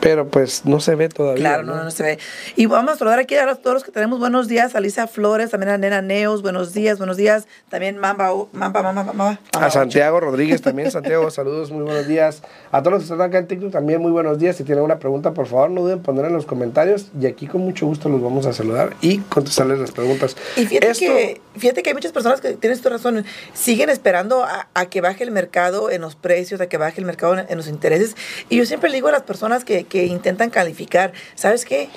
pero 0.06 0.28
pues 0.28 0.66
no 0.66 0.80
se 0.80 0.94
ve 0.94 1.10
todavía. 1.10 1.42
Claro, 1.42 1.64
no, 1.64 1.84
no 1.84 1.90
se 1.90 2.04
ve. 2.04 2.20
Y 2.56 2.68
vamos 2.68 2.94
a 2.94 2.98
saludar 2.98 3.18
aquí 3.18 3.34
a 3.34 3.56
todos 3.56 3.74
los 3.74 3.84
que 3.84 3.92
tenemos 3.92 4.20
buenos 4.20 4.48
días. 4.48 4.76
A 4.76 4.80
Lisa 4.80 5.08
Flores, 5.08 5.50
también 5.50 5.72
a 5.72 5.80
Nena 5.80 6.04
Neos, 6.04 6.44
buenos 6.44 6.76
días, 6.76 7.00
buenos 7.00 7.18
días. 7.18 7.48
También 7.70 7.98
Mamba, 7.98 8.32
Mamba, 8.52 8.84
Mamba, 8.84 9.04
Mamba. 9.04 9.40
A 9.54 9.72
Santiago 9.72 10.20
Rodríguez 10.20 10.62
también, 10.62 10.92
Santiago, 10.92 11.32
saludos, 11.32 11.72
muy 11.72 11.82
buenos 11.86 12.08
días. 12.08 12.44
A 12.72 12.84
todos 12.84 12.92
los 12.94 13.02
que 13.02 13.06
están 13.14 13.20
acá 13.28 13.40
en 13.40 13.48
TikTok 13.48 13.72
también 13.72 14.00
muy 14.00 14.12
buenos 14.12 14.38
días. 14.38 14.58
Si 14.58 14.64
tienen 14.64 14.78
alguna 14.78 15.00
pregunta, 15.00 15.34
por 15.34 15.48
favor, 15.48 15.72
no 15.72 15.82
duden 15.82 15.98
en 15.98 16.04
ponerla 16.04 16.28
en 16.28 16.36
los 16.36 16.46
comentarios 16.46 17.08
y 17.20 17.26
aquí 17.26 17.48
con 17.48 17.62
mucho 17.62 17.88
gusto 17.88 18.08
los 18.08 18.22
vamos 18.22 18.46
a 18.46 18.54
saludar 18.54 18.94
y 19.02 19.18
contestarles 19.22 19.80
las 19.80 19.90
preguntas. 19.90 20.38
Y 20.56 20.68
fíjate, 20.68 20.92
Esto- 20.92 21.06
que, 21.08 21.42
fíjate 21.58 21.82
que 21.82 21.90
hay 21.90 21.94
muchas 21.96 22.12
personas 22.12 22.42
que, 22.42 22.54
tienes 22.54 22.80
tu 22.80 22.90
razón, 22.90 23.26
siguen 23.56 23.90
esperando 23.90 24.44
a, 24.44 24.68
a 24.76 24.86
que 24.86 25.02
baje 25.02 25.24
el 25.24 25.32
mercado 25.32 25.90
en 25.90 26.02
los 26.02 26.14
precios, 26.16 26.62
a 26.62 26.68
que 26.68 26.78
baje 26.78 27.00
el 27.02 27.08
mercado 27.08 27.40
en, 27.40 27.48
en 27.50 27.58
los 27.58 27.68
intereses. 27.68 28.16
Y 28.50 28.58
yo 28.58 28.68
siempre 28.68 28.92
le 28.92 28.98
digo 28.98 29.08
a 29.08 29.12
las 29.12 29.24
personas 29.24 29.66
que, 29.66 29.86
que 29.86 29.95
intentan 30.04 30.50
calificar, 30.50 31.14
¿sabes 31.36 31.64
qué? 31.64 31.90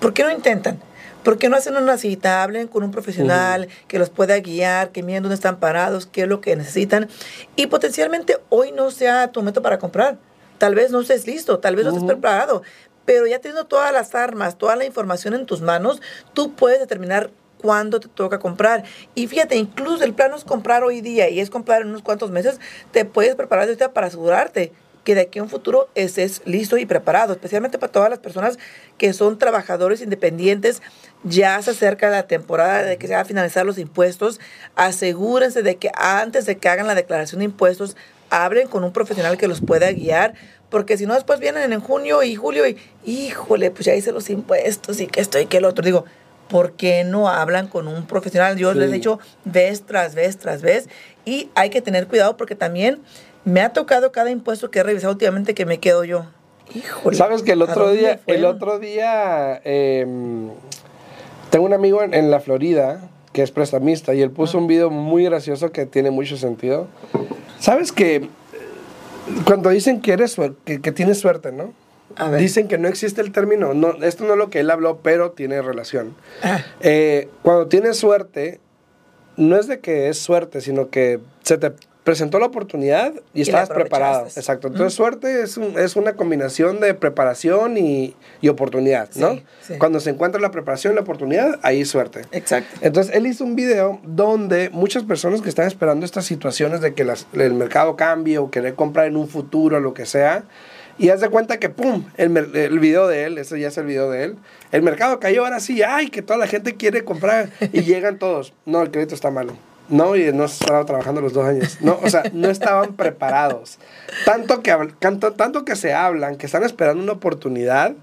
¿Por 0.00 0.14
qué 0.14 0.22
no 0.22 0.30
intentan? 0.30 0.80
¿Por 1.24 1.38
qué 1.38 1.48
no 1.48 1.56
hacen 1.56 1.76
una 1.76 1.96
cita? 1.96 2.42
Hablen 2.42 2.68
con 2.68 2.84
un 2.84 2.90
profesional 2.90 3.68
que 3.88 3.98
los 3.98 4.10
pueda 4.10 4.38
guiar, 4.40 4.90
que 4.90 5.02
miren 5.02 5.22
dónde 5.22 5.34
están 5.34 5.58
parados, 5.58 6.06
qué 6.06 6.22
es 6.22 6.28
lo 6.28 6.42
que 6.42 6.54
necesitan. 6.54 7.08
Y 7.56 7.66
potencialmente 7.68 8.38
hoy 8.50 8.72
no 8.72 8.90
sea 8.90 9.32
tu 9.32 9.40
momento 9.40 9.62
para 9.62 9.78
comprar. 9.78 10.18
Tal 10.58 10.74
vez 10.74 10.90
no 10.90 11.00
estés 11.00 11.26
listo, 11.26 11.58
tal 11.60 11.76
vez 11.76 11.86
no 11.86 11.92
estés 11.92 12.04
preparado. 12.04 12.62
Pero 13.06 13.26
ya 13.26 13.38
teniendo 13.38 13.64
todas 13.64 13.90
las 13.92 14.14
armas, 14.14 14.58
toda 14.58 14.76
la 14.76 14.84
información 14.84 15.32
en 15.32 15.46
tus 15.46 15.62
manos, 15.62 16.02
tú 16.34 16.52
puedes 16.52 16.78
determinar 16.78 17.30
cuándo 17.64 18.00
te 18.00 18.08
toca 18.08 18.38
comprar. 18.38 18.84
Y 19.14 19.26
fíjate, 19.26 19.56
incluso 19.56 20.04
el 20.04 20.12
plan 20.12 20.30
no 20.30 20.36
es 20.36 20.44
comprar 20.44 20.84
hoy 20.84 21.00
día 21.00 21.30
y 21.30 21.40
es 21.40 21.48
comprar 21.48 21.80
en 21.80 21.88
unos 21.88 22.02
cuantos 22.02 22.30
meses, 22.30 22.60
te 22.92 23.06
puedes 23.06 23.34
preparar 23.34 23.64
ahorita 23.64 23.94
para 23.94 24.08
asegurarte 24.08 24.72
que 25.04 25.14
de 25.14 25.22
aquí 25.22 25.38
a 25.38 25.42
un 25.42 25.48
futuro 25.48 25.88
estés 25.94 26.42
listo 26.46 26.76
y 26.78 26.86
preparado, 26.86 27.32
especialmente 27.32 27.78
para 27.78 27.92
todas 27.92 28.10
las 28.10 28.18
personas 28.18 28.58
que 28.98 29.12
son 29.12 29.38
trabajadores 29.38 30.00
independientes. 30.00 30.82
Ya 31.22 31.60
se 31.62 31.70
acerca 31.70 32.10
la 32.10 32.26
temporada 32.26 32.82
de 32.82 32.96
que 32.96 33.06
se 33.06 33.12
van 33.12 33.22
a 33.22 33.26
finalizar 33.26 33.64
los 33.64 33.78
impuestos. 33.78 34.40
Asegúrense 34.74 35.62
de 35.62 35.76
que 35.76 35.90
antes 35.94 36.46
de 36.46 36.56
que 36.56 36.68
hagan 36.68 36.86
la 36.86 36.94
declaración 36.94 37.38
de 37.38 37.44
impuestos, 37.44 37.96
hablen 38.30 38.66
con 38.66 38.82
un 38.82 38.92
profesional 38.92 39.36
que 39.36 39.46
los 39.46 39.60
pueda 39.60 39.92
guiar, 39.92 40.34
porque 40.70 40.96
si 40.96 41.06
no 41.06 41.14
después 41.14 41.38
vienen 41.38 41.72
en 41.72 41.80
junio 41.80 42.22
y 42.22 42.34
julio 42.34 42.66
y, 42.66 42.78
híjole, 43.04 43.70
pues 43.70 43.84
ya 43.84 43.94
hice 43.94 44.10
los 44.10 44.28
impuestos 44.30 45.00
y 45.00 45.06
que 45.06 45.20
esto 45.20 45.38
y 45.38 45.46
que 45.46 45.58
el 45.58 45.66
otro. 45.66 45.84
Digo, 45.84 46.04
¿por 46.48 46.72
qué 46.72 47.04
no 47.04 47.28
hablan 47.28 47.68
con 47.68 47.86
un 47.86 48.06
profesional? 48.06 48.56
Yo 48.56 48.74
les 48.74 48.90
he 48.90 48.94
dicho 48.94 49.18
vez 49.44 49.84
tras 49.86 50.14
vez 50.14 50.38
tras 50.38 50.62
vez 50.62 50.88
y 51.24 51.50
hay 51.54 51.70
que 51.70 51.80
tener 51.80 52.06
cuidado 52.06 52.36
porque 52.36 52.54
también 52.54 53.02
me 53.44 53.60
ha 53.60 53.72
tocado 53.72 54.12
cada 54.12 54.30
impuesto 54.30 54.70
que 54.70 54.80
he 54.80 54.82
revisado 54.82 55.12
últimamente 55.12 55.54
que 55.54 55.66
me 55.66 55.78
quedo 55.78 56.04
yo. 56.04 56.26
Híjole. 56.74 57.16
Sabes 57.16 57.42
que 57.42 57.52
el 57.52 57.62
otro 57.62 57.90
día, 57.90 58.20
el 58.26 58.44
otro 58.44 58.78
día, 58.78 59.60
em, 59.64 60.50
tengo 61.50 61.66
un 61.66 61.74
amigo 61.74 62.02
en, 62.02 62.30
la 62.30 62.40
Florida 62.40 63.10
que 63.32 63.42
es 63.42 63.50
prestamista 63.50 64.14
y 64.14 64.22
él 64.22 64.30
puso 64.30 64.58
un 64.58 64.66
video 64.66 64.90
muy 64.90 65.24
gracioso 65.24 65.72
que 65.72 65.86
tiene 65.86 66.10
mucho 66.10 66.36
sentido. 66.36 66.86
Sabes 67.58 67.92
que 67.92 68.28
cuando 69.44 69.70
dicen 69.70 70.00
que 70.00 70.12
eres 70.12 70.36
que, 70.64 70.80
que 70.80 70.92
tienes 70.92 71.18
suerte, 71.18 71.52
¿no? 71.52 71.72
Dicen 72.38 72.68
que 72.68 72.78
no 72.78 72.86
existe 72.86 73.20
el 73.20 73.32
término, 73.32 73.74
no, 73.74 73.94
esto 74.02 74.24
no 74.24 74.34
es 74.34 74.38
lo 74.38 74.48
que 74.48 74.60
él 74.60 74.70
habló, 74.70 75.00
pero 75.02 75.32
tiene 75.32 75.60
relación. 75.62 76.14
Ah. 76.42 76.64
Eh, 76.80 77.28
cuando 77.42 77.66
tienes 77.66 77.96
suerte, 77.96 78.60
no 79.36 79.56
es 79.56 79.66
de 79.66 79.80
que 79.80 80.08
es 80.08 80.18
suerte, 80.18 80.60
sino 80.60 80.90
que 80.90 81.18
se 81.42 81.58
te 81.58 81.72
presentó 82.04 82.38
la 82.38 82.46
oportunidad 82.46 83.14
y, 83.32 83.40
estabas 83.40 83.70
preparado. 83.70 84.26
Exacto. 84.26 84.68
Entonces, 84.68 84.92
suerte 84.92 85.42
es, 85.42 85.56
es 85.56 85.96
una 85.96 86.12
combinación 86.12 86.78
de 86.78 86.92
preparación 86.92 87.78
y, 87.78 88.14
y 88.42 88.48
oportunidad, 88.48 89.08
¿no? 89.16 89.40
Cuando 89.78 89.98
se 90.00 90.10
encuentra 90.10 90.40
la 90.40 90.50
preparación 90.50 90.92
y 90.92 90.96
la 90.96 91.02
oportunidad, 91.02 91.58
ahí 91.62 91.80
es 91.80 91.88
suerte. 91.88 92.22
Exacto. 92.30 92.76
Entonces, 92.82 93.14
él 93.16 93.26
hizo 93.26 93.42
un 93.44 93.56
video 93.56 94.00
donde 94.04 94.68
muchas 94.68 95.02
personas 95.04 95.40
que 95.40 95.48
están 95.48 95.66
esperando 95.66 96.04
estas 96.04 96.26
situaciones 96.26 96.82
de 96.82 96.92
que 96.92 97.04
las, 97.04 97.26
el 97.32 97.54
mercado 97.54 97.96
cambie 97.96 98.36
o 98.36 98.50
querer 98.50 98.74
comprar 98.74 99.06
en 99.06 99.16
un 99.16 99.26
futuro, 99.26 99.80
lo 99.80 99.94
que 99.94 100.04
sea, 100.04 100.44
y 100.98 101.08
haz 101.08 101.22
de 101.22 101.30
cuenta 101.30 101.58
que, 101.58 101.70
¡pum! 101.70 102.04
El, 102.16 102.36
el 102.36 102.78
video 102.78 103.08
de 103.08 103.24
él, 103.24 103.38
ese 103.38 103.58
ya 103.58 103.68
es 103.68 103.78
el 103.78 103.86
video 103.86 104.10
de 104.10 104.24
él. 104.24 104.36
El 104.72 104.82
mercado 104.82 105.18
cayó 105.18 105.44
ahora 105.44 105.58
sí, 105.58 105.82
¡ay! 105.82 106.10
Que 106.10 106.20
toda 106.20 106.38
la 106.38 106.46
gente 106.46 106.76
quiere 106.76 107.02
comprar 107.02 107.48
y 107.72 107.80
llegan 107.82 108.18
todos. 108.18 108.52
No, 108.66 108.82
el 108.82 108.90
crédito 108.90 109.14
está 109.14 109.30
malo. 109.30 109.54
No, 109.88 110.16
y 110.16 110.32
no 110.32 110.44
estaba 110.44 110.84
trabajando 110.84 111.20
los 111.20 111.32
dos 111.32 111.46
años. 111.46 111.78
No, 111.80 111.98
o 112.02 112.08
sea, 112.08 112.22
no 112.32 112.48
estaban 112.48 112.94
preparados. 112.96 113.78
Tanto 114.24 114.62
que, 114.62 114.74
tanto, 114.98 115.32
tanto 115.32 115.64
que 115.64 115.76
se 115.76 115.92
hablan, 115.92 116.36
que 116.36 116.46
están 116.46 116.62
esperando 116.62 117.02
una 117.02 117.12
oportunidad, 117.12 117.94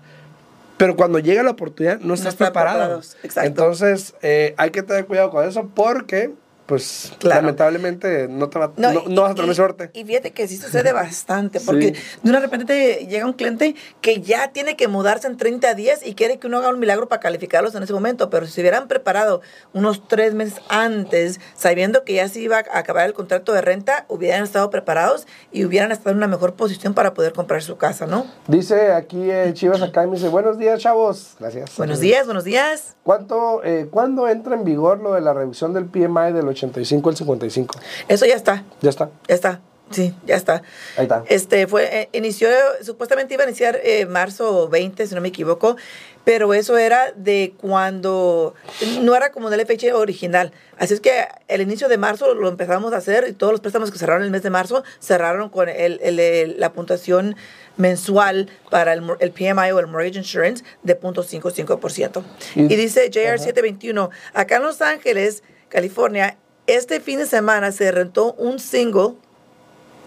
pero 0.78 0.96
cuando 0.96 1.20
llega 1.20 1.44
la 1.44 1.52
oportunidad 1.52 2.00
no 2.00 2.14
estás 2.14 2.36
preparado. 2.36 3.02
Entonces, 3.36 4.16
eh, 4.22 4.54
hay 4.58 4.72
que 4.72 4.84
tener 4.84 5.06
cuidado 5.06 5.30
con 5.30 5.48
eso 5.48 5.70
porque 5.74 6.32
pues 6.72 7.12
lamentablemente 7.24 8.30
no, 8.30 8.48
te 8.48 8.58
va, 8.58 8.72
no, 8.78 8.94
no, 9.06 9.24
vas 9.24 9.32
a 9.32 9.36
tener 9.36 9.54
suerte. 9.54 9.90
Y 9.94 10.06
fíjate 10.06 10.32
que 10.32 10.48
sí 10.48 10.56
sucede 10.56 10.94
bastante, 10.94 11.60
porque 11.60 11.96
de 12.24 12.30
una 12.30 12.40
repente 12.40 13.06
llega 13.10 13.25
un 13.25 13.34
cliente 13.34 13.75
que 14.00 14.22
ya 14.22 14.54
tiene 14.54 14.78
que 14.78 14.88
mudarse 14.88 15.28
en 15.28 15.36
30 15.36 15.74
días 15.74 16.00
y 16.01 16.16
quiere 16.16 16.40
que 16.40 16.48
uno 16.48 16.60
haga 16.60 16.70
un 16.70 16.80
milagro 16.80 17.10
para 17.10 17.20
calificarlos 17.20 17.75
en 17.75 17.84
ese 17.84 17.92
momento, 17.92 18.30
pero 18.30 18.46
si 18.46 18.54
se 18.54 18.62
hubieran 18.62 18.88
preparado 18.88 19.42
unos 19.74 20.08
tres 20.08 20.34
meses 20.34 20.62
antes, 20.70 21.42
sabiendo 21.56 22.06
que 22.06 22.13
ya 22.13 22.30
se 22.30 22.40
iba 22.40 22.60
a 22.60 22.80
acabar 22.80 23.06
el 23.06 23.13
contrato 23.13 23.51
de 23.51 23.60
renta, 23.60 24.06
hubieran 24.08 24.42
estado 24.42 24.70
preparados 24.70 25.28
y 25.51 25.66
hubieran 25.66 25.92
estado 25.92 26.12
en 26.12 26.18
una 26.20 26.28
mejor 26.28 26.54
posición 26.54 26.94
para 26.94 27.13
poder 27.13 27.34
comprar 27.34 27.62
su 27.63 27.75
casa, 27.75 28.08
¿no? 28.08 28.28
Dice 28.48 28.94
aquí 28.94 29.30
eh, 29.30 29.51
Chivas 29.54 29.82
acá 29.82 30.06
y 30.06 30.08
me 30.08 30.16
dice, 30.16 30.30
buenos 30.30 30.58
días, 30.58 30.80
chavos. 30.80 31.36
Gracias. 31.38 31.75
Buenos 31.75 32.00
días, 32.00 32.25
buenos 32.28 32.46
días. 32.46 32.96
¿Cuánto, 33.04 33.62
eh, 33.66 33.90
¿Cuándo 33.92 34.30
entra 34.30 34.56
en 34.56 34.63
vigor 34.63 35.01
lo 35.01 35.16
de 35.16 35.22
la 35.22 35.34
revisión 35.34 35.74
del 35.74 35.88
PMI 35.88 36.32
del 36.32 36.48
85 36.63 37.10
al 37.10 37.18
55. 37.18 37.80
Eso 38.08 38.25
ya 38.25 38.36
está. 38.36 38.63
Ya 38.82 38.89
está. 38.89 39.10
Ya 39.27 39.36
está. 39.36 39.62
Sí, 39.91 40.15
ya 40.25 40.36
está. 40.36 40.63
Ahí 40.98 41.03
está. 41.03 41.24
Este 41.27 41.68
fue, 41.68 41.84
eh, 41.84 42.10
inició, 42.13 42.48
supuestamente 42.82 43.34
iba 43.34 43.44
a 43.44 43.48
iniciar 43.48 43.80
eh, 43.84 44.06
marzo 44.06 44.70
20, 44.70 45.06
si 45.06 45.13
no 45.13 45.22
me 45.22 45.27
equivoco, 45.27 45.75
pero 46.24 46.53
eso 46.53 46.77
era 46.77 47.12
de 47.15 47.53
cuando, 47.58 48.56
no 49.01 49.15
era 49.15 49.32
como 49.32 49.50
de 49.50 49.58
la 49.58 49.65
fecha 49.65 49.94
original. 49.96 50.53
Así 50.77 50.94
es 50.94 51.01
que 51.01 51.27
el 51.48 51.62
inicio 51.62 51.89
de 51.89 51.98
marzo 51.98 52.34
lo 52.34 52.48
empezamos 52.48 52.94
a 52.94 52.98
hacer 52.98 53.27
y 53.27 53.34
todos 53.34 53.51
los 53.51 53.60
préstamos 53.60 53.91
que 53.91 54.00
cerraron 54.00 54.24
el 54.24 54.32
mes 54.32 54.44
de 54.44 54.50
marzo 54.50 54.84
cerraron 55.00 55.50
con 55.50 55.68
el, 55.68 56.00
el, 56.01 56.56
la 56.58 56.72
puntuación 56.72 57.36
mensual 57.75 58.50
para 58.70 58.94
el, 58.94 59.03
el, 59.20 59.32
PMI 59.32 59.72
o 59.74 59.80
el 59.80 59.88
Mortgage 59.88 60.20
Insurance 60.20 60.63
de 60.84 61.00
0.55%. 61.00 62.24
Y, 62.56 62.62
y 62.62 62.75
dice 62.75 63.10
JR721, 63.12 64.10
acá 64.34 64.58
en 64.58 64.63
Los 64.63 64.82
Ángeles, 64.82 65.44
California, 65.70 66.38
este 66.75 67.00
fin 67.00 67.20
de 67.20 67.25
semana 67.25 67.72
se 67.72 67.92
rentó 67.92 68.34
un 68.34 68.60
single, 68.60 69.13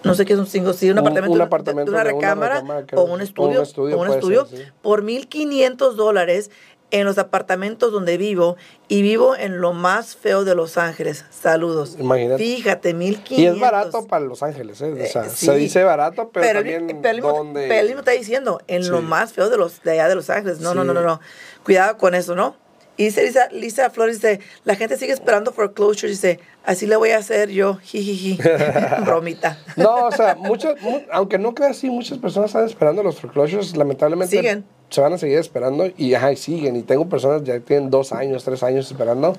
no 0.03 0.15
sé 0.15 0.25
qué 0.25 0.35
es 0.35 0.39
un 0.39 0.47
single, 0.47 0.75
sí, 0.75 0.91
un, 0.91 0.99
apartamento, 0.99 1.91
de, 1.91 1.91
una 1.91 2.05
recámara, 2.05 2.63
o 2.95 3.03
un 3.05 3.21
estudio, 3.21 3.63
o 3.63 4.01
un 4.01 4.11
estudio, 4.11 4.47
por 4.83 5.03
1.500 5.03 5.93
dólares 5.93 6.51
en 6.91 7.05
los 7.05 7.19
apartamentos 7.19 7.91
donde 7.91 8.17
vivo 8.17 8.57
y 8.87 9.03
vivo 9.03 9.35
en 9.35 9.61
lo 9.61 9.73
más 9.73 10.15
feo 10.15 10.45
de 10.45 10.55
Los 10.55 10.79
Ángeles. 10.79 11.25
Saludos. 11.31 11.97
Imagínate. 11.99 12.43
Fíjate, 12.43 12.95
1500. 12.95 13.39
Y 13.39 13.47
es 13.47 13.61
barato 13.61 14.07
para 14.07 14.25
Los 14.25 14.45
Ángeles, 14.45 14.81
¿eh? 14.81 14.93
O 14.93 15.07
sea, 15.07 15.27
eh, 15.27 15.31
se 15.31 15.55
dice 15.57 15.83
barato, 15.83 16.31
pero, 16.33 16.61
también 16.61 17.01
pero 17.03 17.35
donde... 17.35 17.67
Pero 17.67 17.89
él 17.89 17.99
está 17.99 18.13
diciendo, 18.13 18.61
en 18.69 18.89
lo 18.89 19.03
más 19.03 19.33
feo 19.33 19.51
de, 19.51 19.57
los, 19.57 19.83
de 19.83 19.93
allá 19.93 20.09
de 20.09 20.15
Los 20.15 20.31
Ángeles. 20.31 20.61
No, 20.61 20.73
no, 20.73 20.85
no, 20.85 20.95
no, 20.95 21.03
no. 21.03 21.21
Cuidado 21.65 21.99
con 21.99 22.15
eso, 22.15 22.37
¿no? 22.37 22.55
Y 22.97 23.07
dice 23.07 23.25
Lisa, 23.25 23.49
Lisa 23.51 23.91
Flores, 23.91 24.21
dice, 24.21 24.41
la 24.65 24.77
gente 24.77 24.97
sigue 24.97 25.13
esperando 25.13 25.53
foreclosure, 25.53 26.09
dice, 26.09 26.39
así 26.65 26.87
le 26.87 26.97
voy 26.97 27.11
a 27.11 27.19
hacer 27.19 27.51
yo, 27.51 27.77
jijiji, 27.77 28.39
bromita. 29.05 29.59
No, 29.77 30.07
o 30.07 30.13
sea, 30.13 30.37
muchos, 30.37 30.75
aunque 31.11 31.39
no 31.39 31.55
creas 31.55 31.79
así, 31.79 31.91
muchas 31.91 32.19
personas 32.19 32.51
están 32.51 32.67
esperando 32.67 33.03
los 33.03 33.21
foreclosures, 33.21 33.77
lamentablemente. 33.77 34.37
Siguen. 34.37 34.65
Se 34.91 35.01
van 35.01 35.13
a 35.13 35.19
seguir 35.19 35.39
esperando 35.39 35.91
y, 35.97 36.15
ajá, 36.15 36.31
y 36.31 36.37
siguen. 36.37 36.77
Y 36.77 36.83
tengo 36.83 37.09
personas 37.09 37.43
ya 37.43 37.55
que 37.55 37.61
tienen 37.61 37.91
dos 37.91 38.13
años, 38.13 38.45
tres 38.45 38.63
años 38.63 38.87
esperando. 38.87 39.37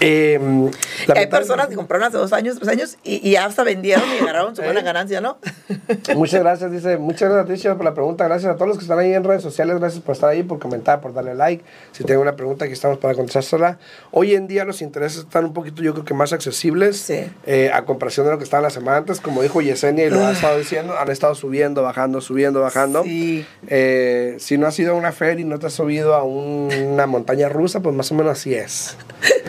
Eh, 0.00 0.70
hay 1.14 1.26
personas 1.26 1.68
que 1.68 1.74
compraron 1.74 2.06
hace 2.06 2.16
dos 2.16 2.32
años, 2.32 2.56
tres 2.56 2.68
años 2.68 2.98
y, 3.02 3.26
y 3.28 3.36
hasta 3.36 3.64
vendieron 3.64 4.04
y 4.16 4.22
agarraron 4.22 4.54
su 4.54 4.62
buena 4.62 4.80
¿Eh? 4.80 4.84
ganancia, 4.84 5.20
¿no? 5.20 5.38
muchas 6.14 6.40
gracias, 6.40 6.70
dice. 6.70 6.98
Muchas 6.98 7.30
gracias, 7.30 7.74
por 7.76 7.84
la 7.84 7.94
pregunta. 7.94 8.24
Gracias 8.24 8.52
a 8.52 8.54
todos 8.54 8.68
los 8.68 8.78
que 8.78 8.84
están 8.84 8.98
ahí 8.98 9.12
en 9.12 9.24
redes 9.24 9.42
sociales. 9.42 9.78
Gracias 9.78 10.02
por 10.02 10.14
estar 10.14 10.30
ahí, 10.30 10.42
por 10.42 10.58
comentar, 10.58 11.00
por 11.00 11.12
darle 11.12 11.34
like. 11.34 11.64
Si 11.92 12.04
tienen 12.04 12.22
una 12.22 12.36
pregunta, 12.36 12.64
aquí 12.64 12.74
estamos 12.74 12.98
para 12.98 13.14
contestársela. 13.14 13.78
Hoy 14.10 14.34
en 14.34 14.46
día 14.46 14.64
los 14.64 14.82
intereses 14.82 15.20
están 15.20 15.44
un 15.44 15.52
poquito, 15.52 15.82
yo 15.82 15.92
creo 15.92 16.04
que 16.04 16.14
más 16.14 16.32
accesibles 16.32 17.10
eh, 17.10 17.70
a 17.72 17.84
comparación 17.84 18.26
de 18.26 18.32
lo 18.32 18.38
que 18.38 18.44
estaban 18.44 18.62
la 18.62 18.70
semana 18.70 18.98
antes. 18.98 19.20
Como 19.20 19.42
dijo 19.42 19.60
Yesenia 19.60 20.06
y 20.06 20.10
lo 20.10 20.24
ha 20.24 20.32
estado 20.32 20.58
diciendo, 20.58 20.96
han 20.98 21.10
estado 21.10 21.34
subiendo, 21.34 21.82
bajando, 21.82 22.20
subiendo, 22.20 22.60
bajando. 22.60 23.04
Eh, 23.06 24.36
si 24.38 24.58
no 24.58 24.66
has 24.66 24.78
ido 24.78 24.92
a 24.92 24.94
una 24.94 25.12
feria 25.12 25.42
y 25.42 25.44
no 25.44 25.58
te 25.58 25.66
has 25.66 25.72
subido 25.72 26.14
a 26.14 26.22
una 26.22 27.06
montaña 27.06 27.48
rusa, 27.48 27.80
pues 27.80 27.94
más 27.94 28.10
o 28.12 28.14
menos 28.14 28.32
así 28.32 28.54
es. 28.54 28.96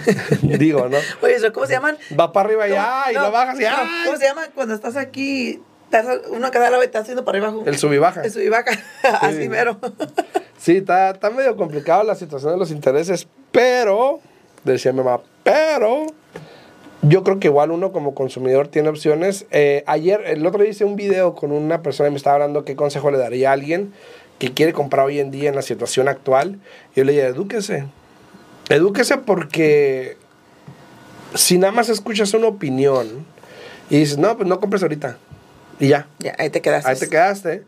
Digo, 0.60 0.88
¿no? 0.90 0.98
Oye, 1.22 1.52
¿cómo 1.52 1.66
se 1.66 1.74
llaman? 1.74 1.98
Va 2.18 2.32
para 2.32 2.48
arriba 2.48 2.68
ya 2.68 3.06
y 3.12 3.14
lo 3.14 3.32
bajas 3.32 3.60
y 3.60 3.64
ya. 3.64 3.88
¿Cómo 4.06 4.18
se 4.18 4.26
llama 4.26 4.48
cuando 4.54 4.74
estás 4.74 4.96
aquí? 4.96 5.62
Estás 5.86 6.06
uno 6.30 6.52
cada 6.52 6.70
lado 6.70 6.84
y 6.84 6.86
estás 6.86 7.04
haciendo 7.04 7.26
para 7.26 7.40
arriba. 7.40 7.64
El 7.66 7.78
sub 7.78 7.92
y 7.94 7.98
baja. 7.98 8.22
El 8.22 8.32
sub 8.32 8.42
y 8.42 8.50
baja. 8.50 8.72
Así 9.22 9.50
mero. 9.50 9.80
sí, 10.58 10.78
está, 10.78 11.12
está 11.12 11.30
medio 11.32 11.56
complicado 11.56 12.04
la 12.04 12.16
situación 12.16 12.54
de 12.54 12.60
los 12.60 12.70
intereses, 12.70 13.28
pero, 13.52 14.20
decía 14.64 14.92
mi 14.92 15.00
mamá, 15.00 15.22
pero 15.44 16.06
yo 17.02 17.24
creo 17.24 17.40
que 17.40 17.48
igual 17.48 17.72
uno 17.72 17.92
como 17.92 18.14
consumidor 18.14 18.68
tiene 18.68 18.90
opciones. 18.90 19.46
Eh, 19.52 19.84
ayer, 19.88 20.22
el 20.26 20.46
otro 20.46 20.62
día 20.62 20.72
hice 20.72 20.86
un 20.86 20.96
video 20.96 21.34
con 21.34 21.52
una 21.52 21.82
persona 21.82 22.10
y 22.10 22.12
me 22.12 22.18
estaba 22.18 22.36
hablando 22.36 22.66
qué 22.66 22.76
consejo 22.76 23.10
le 23.10 23.18
daría 23.18 23.50
a 23.50 23.54
alguien 23.54 23.94
que 24.38 24.54
quiere 24.54 24.74
comprar 24.74 25.06
hoy 25.06 25.20
en 25.20 25.32
día 25.32 25.50
en 25.50 25.56
la 25.56 25.62
situación 25.62 26.08
actual. 26.08 26.60
Yo 26.96 27.04
le 27.04 27.14
dije, 27.14 27.26
edúquese. 27.28 27.86
Edúquese 28.70 29.18
porque 29.18 30.18
si 31.36 31.58
nada 31.58 31.72
más 31.72 31.90
escuchas 31.90 32.34
una 32.34 32.48
opinión 32.48 33.26
y 33.90 33.98
dices, 33.98 34.18
no, 34.18 34.36
pues 34.38 34.48
no 34.48 34.60
compres 34.60 34.82
ahorita. 34.82 35.18
Y 35.80 35.88
ya. 35.88 36.08
Ya, 36.20 36.36
ahí 36.38 36.50
te 36.50 36.62
quedaste. 36.62 36.90
Ahí 36.90 36.98
te 36.98 37.10
quedaste. 37.10 37.64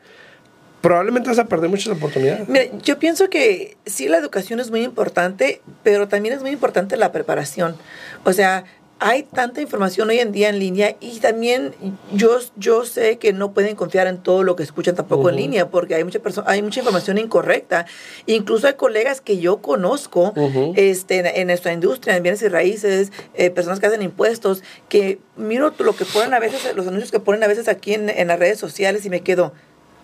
Probablemente 0.81 1.29
vas 1.29 1.39
a 1.39 1.45
perder 1.45 1.69
muchas 1.69 1.95
oportunidades. 1.95 2.49
Mira, 2.49 2.65
yo 2.81 2.97
pienso 2.97 3.29
que 3.29 3.77
sí, 3.85 4.07
la 4.07 4.17
educación 4.17 4.59
es 4.59 4.71
muy 4.71 4.83
importante, 4.83 5.61
pero 5.83 6.07
también 6.07 6.33
es 6.33 6.41
muy 6.41 6.51
importante 6.51 6.97
la 6.97 7.11
preparación. 7.11 7.75
O 8.23 8.33
sea, 8.33 8.65
hay 9.03 9.23
tanta 9.23 9.61
información 9.61 10.09
hoy 10.09 10.19
en 10.19 10.31
día 10.31 10.49
en 10.49 10.59
línea 10.59 10.95
y 10.99 11.19
también 11.19 11.73
yo, 12.13 12.37
yo 12.55 12.85
sé 12.85 13.17
que 13.17 13.33
no 13.33 13.51
pueden 13.51 13.75
confiar 13.75 14.05
en 14.05 14.19
todo 14.19 14.43
lo 14.43 14.55
que 14.55 14.61
escuchan 14.61 14.93
tampoco 14.93 15.29
en 15.29 15.37
línea 15.37 15.69
porque 15.71 15.95
hay 15.95 16.03
mucha, 16.03 16.19
hay 16.45 16.61
mucha 16.61 16.81
información 16.81 17.17
incorrecta. 17.17 17.87
Incluso 18.27 18.67
hay 18.67 18.75
colegas 18.75 19.19
que 19.19 19.39
yo 19.39 19.57
conozco 19.57 20.35
este, 20.75 21.41
en, 21.41 21.47
nuestra 21.47 21.73
industria, 21.73 22.15
en 22.15 22.21
bienes 22.21 22.43
y 22.43 22.47
raíces, 22.47 23.11
eh, 23.33 23.49
personas 23.49 23.79
que 23.79 23.87
hacen 23.87 24.03
impuestos, 24.03 24.61
que 24.87 25.17
miro 25.35 25.73
lo 25.79 25.95
que 25.95 26.05
ponen 26.05 26.35
a 26.35 26.39
veces, 26.39 26.75
los 26.75 26.85
anuncios 26.85 27.09
que 27.09 27.19
ponen 27.19 27.43
a 27.43 27.47
veces 27.47 27.67
aquí 27.69 27.95
en, 27.95 28.07
en 28.07 28.27
las 28.27 28.37
redes 28.37 28.59
sociales 28.59 29.03
y 29.03 29.09
me 29.09 29.21
quedo, 29.21 29.51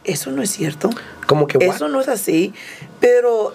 eso 0.06 0.32
no 0.32 0.42
es 0.42 0.50
cierto. 0.50 0.90
Como 1.28 1.46
que 1.46 1.64
Eso 1.64 1.88
no 1.88 2.02
es 2.02 2.08
así. 2.08 2.52
Pero 3.00 3.54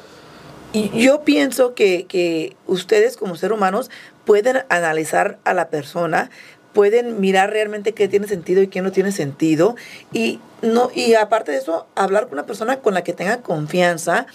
yo 0.72 1.22
pienso 1.22 1.74
que, 1.74 2.06
que 2.06 2.56
ustedes 2.66 3.16
como 3.16 3.36
seres 3.36 3.56
humanos 3.56 3.90
pueden 4.24 4.62
analizar 4.68 5.38
a 5.44 5.54
la 5.54 5.68
persona, 5.68 6.30
pueden 6.72 7.20
mirar 7.20 7.50
realmente 7.50 7.92
qué 7.92 8.08
tiene 8.08 8.26
sentido 8.26 8.62
y 8.62 8.68
qué 8.68 8.82
no 8.82 8.92
tiene 8.92 9.12
sentido 9.12 9.76
y 10.12 10.40
no 10.62 10.90
y 10.94 11.14
aparte 11.14 11.52
de 11.52 11.58
eso 11.58 11.86
hablar 11.94 12.24
con 12.24 12.34
una 12.34 12.46
persona 12.46 12.78
con 12.78 12.94
la 12.94 13.04
que 13.04 13.12
tenga 13.12 13.42
confianza 13.42 14.26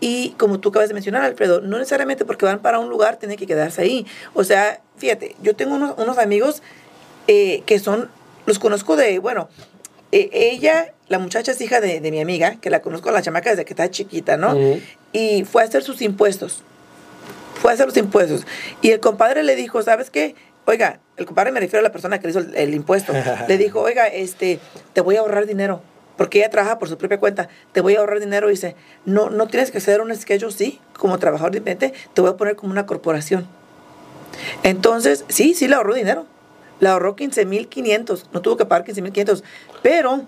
y 0.00 0.30
como 0.38 0.60
tú 0.60 0.68
acabas 0.68 0.88
de 0.88 0.94
mencionar 0.94 1.22
Alfredo 1.22 1.60
no 1.60 1.78
necesariamente 1.78 2.24
porque 2.24 2.44
van 2.44 2.60
para 2.60 2.78
un 2.78 2.88
lugar 2.88 3.16
tienen 3.16 3.38
que 3.38 3.46
quedarse 3.46 3.82
ahí. 3.82 4.06
O 4.34 4.44
sea 4.44 4.80
fíjate 4.96 5.34
yo 5.42 5.56
tengo 5.56 5.74
unos, 5.74 6.18
amigos 6.18 6.62
eh, 7.26 7.62
que 7.64 7.78
son 7.78 8.10
los 8.46 8.58
conozco 8.58 8.96
de 8.96 9.18
bueno 9.18 9.48
eh, 10.12 10.28
ella 10.32 10.92
la 11.08 11.18
muchacha 11.18 11.52
es 11.52 11.60
hija 11.60 11.80
de, 11.80 12.00
mi 12.10 12.20
amiga 12.20 12.56
que 12.60 12.70
la 12.70 12.80
conozco 12.80 13.08
a 13.08 13.12
la 13.12 13.22
chamaca 13.22 13.50
desde 13.50 13.64
que 13.64 13.72
está 13.72 13.90
chiquita 13.90 14.36
no 14.36 14.54
y 15.12 15.44
fue 15.44 15.62
a 15.62 15.64
hacer 15.64 15.82
sus 15.82 16.02
impuestos 16.02 16.62
fue 17.60 17.70
a 17.70 17.74
hacer 17.74 17.86
los 17.86 17.96
impuestos. 17.96 18.46
Y 18.82 18.90
el 18.90 19.00
compadre 19.00 19.42
le 19.42 19.56
dijo, 19.56 19.82
¿sabes 19.82 20.10
qué? 20.10 20.34
Oiga, 20.64 21.00
el 21.16 21.26
compadre 21.26 21.50
me 21.50 21.60
refiero 21.60 21.80
a 21.80 21.82
la 21.82 21.92
persona 21.92 22.18
que 22.18 22.26
le 22.26 22.30
hizo 22.30 22.40
el, 22.54 22.74
impuesto. 22.74 23.12
le 23.48 23.58
dijo, 23.58 23.80
oiga, 23.80 24.06
este, 24.06 24.60
te 24.92 25.00
voy 25.00 25.16
a 25.16 25.20
ahorrar 25.20 25.46
dinero. 25.46 25.82
Porque 26.16 26.38
ella 26.38 26.50
trabaja 26.50 26.78
por 26.78 26.88
su 26.88 26.98
propia 26.98 27.20
cuenta. 27.20 27.48
Te 27.72 27.80
voy 27.80 27.94
a 27.94 28.00
ahorrar 28.00 28.20
dinero. 28.20 28.48
Y 28.48 28.52
dice, 28.52 28.74
no, 29.04 29.30
no 29.30 29.46
tienes 29.46 29.70
que 29.70 29.78
hacer 29.78 30.00
un 30.00 30.14
schedule, 30.14 30.52
sí, 30.52 30.80
como 30.98 31.18
trabajador 31.18 31.54
independiente, 31.54 31.98
te 32.12 32.20
voy 32.20 32.30
a 32.30 32.36
poner 32.36 32.56
como 32.56 32.72
una 32.72 32.86
corporación. 32.86 33.46
Entonces, 34.62 35.24
sí, 35.28 35.54
sí 35.54 35.68
le 35.68 35.76
ahorró 35.76 35.94
dinero. 35.94 36.26
Le 36.80 36.88
ahorró 36.88 37.16
15.500. 37.16 38.24
No 38.32 38.42
tuvo 38.42 38.56
que 38.56 38.64
pagar 38.64 38.86
15.500. 38.86 39.42
Pero 39.82 40.22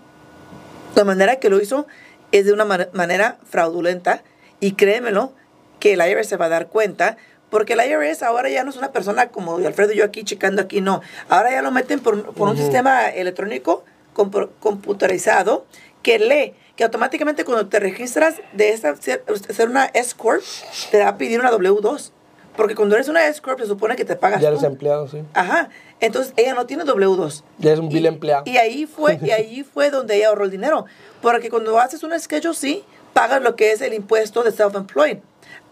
la 0.95 1.05
manera 1.05 1.37
que 1.37 1.51
lo 1.51 1.61
hizo 1.61 1.87
es 2.33 2.47
de 2.47 2.53
una 2.53 2.65
manera 2.65 3.39
fraudulenta. 3.49 4.23
Y 4.61 4.73
créemelo, 4.73 5.33
que 5.81 5.95
el 5.95 6.01
IRS 6.01 6.29
se 6.29 6.37
va 6.37 6.45
a 6.47 6.51
dar 6.51 6.69
cuenta, 6.69 7.17
porque 7.51 7.73
el 7.73 7.81
IRS 7.81 8.23
ahora 8.23 8.49
ya 8.49 8.63
no 8.63 8.71
es 8.71 8.77
una 8.77 8.93
persona 8.93 9.29
como 9.29 9.57
Alfredo 9.57 9.93
y 9.93 9.97
yo 9.97 10.05
aquí 10.05 10.23
checando 10.23 10.63
aquí, 10.63 10.81
no. 10.81 11.01
Ahora 11.29 11.51
ya 11.51 11.63
lo 11.63 11.73
meten 11.73 11.99
por, 11.99 12.15
un 12.37 12.57
sistema 12.57 13.09
electrónico 13.09 13.85
computarizado 14.15 15.67
que 16.03 16.19
lee, 16.19 16.55
que 16.77 16.85
automáticamente 16.85 17.45
cuando 17.45 17.67
te 17.67 17.81
registras 17.81 18.37
de 18.53 18.71
esta, 18.71 18.95
ser 18.97 19.69
una 19.69 19.87
S-Corp, 19.87 20.43
te 20.91 21.01
va 21.01 21.09
a 21.09 21.19
pedir 21.19 21.41
una 21.41 21.51
W2. 21.51 22.13
Porque 22.57 22.75
cuando 22.75 22.95
eres 22.95 23.09
una 23.09 23.27
S-Corp 23.27 23.61
se 23.61 23.67
supone 23.67 23.97
que 23.97 24.05
te 24.05 24.17
pagas 24.17 24.41
Ya 24.41 24.49
eres 24.49 24.63
empleado, 24.63 25.09
sí. 25.09 25.23
Ajá. 25.35 25.71
Entonces 26.01 26.35
ella 26.37 26.55
no 26.55 26.67
tiene 26.67 26.85
W2. 26.85 27.43
Ya 27.59 27.73
es 27.73 27.79
un 27.79 27.89
bill 27.89 28.07
empleado. 28.07 28.43
Y 28.47 28.57
ahí 28.59 28.87
fue, 28.87 29.19
y 29.23 29.31
ahí 29.31 29.65
fue 29.75 29.91
donde 29.91 30.17
ella 30.17 30.29
ahorró 30.29 30.45
el 30.45 30.51
dinero. 30.51 30.85
Porque 31.23 31.49
cuando 31.49 31.79
haces 31.79 32.03
un 32.03 32.19
schedule, 32.19 32.55
sí, 32.55 32.85
pagas 33.13 33.43
lo 33.43 33.57
que 33.57 33.73
es 33.73 33.81
el 33.81 33.95
impuesto 33.95 34.43
de 34.43 34.53
self-employed 34.53 35.21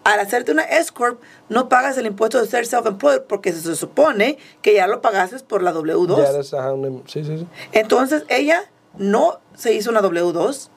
al 0.09 0.21
hacerte 0.21 0.53
una 0.53 0.63
S-Corp, 0.63 1.21
no 1.51 1.69
pagas 1.69 1.99
el 1.99 2.07
impuesto 2.07 2.41
de 2.41 2.47
ser 2.47 2.65
self-employed 2.67 3.25
porque 3.29 3.53
se 3.53 3.77
supone 3.77 4.39
que 4.63 4.75
ya 4.75 4.87
lo 4.87 5.03
pagaste 5.03 5.39
por 5.41 5.63
la 5.63 5.75
W2. 5.75 6.17
Ya 6.17 6.43
sí, 7.07 7.25
sí, 7.25 7.39
sí. 7.39 7.47
Entonces, 7.73 8.25
ella 8.29 8.65
no 8.97 9.39
se 9.55 9.75
hizo 9.75 9.91
una 9.91 10.01
W2. 10.01 10.69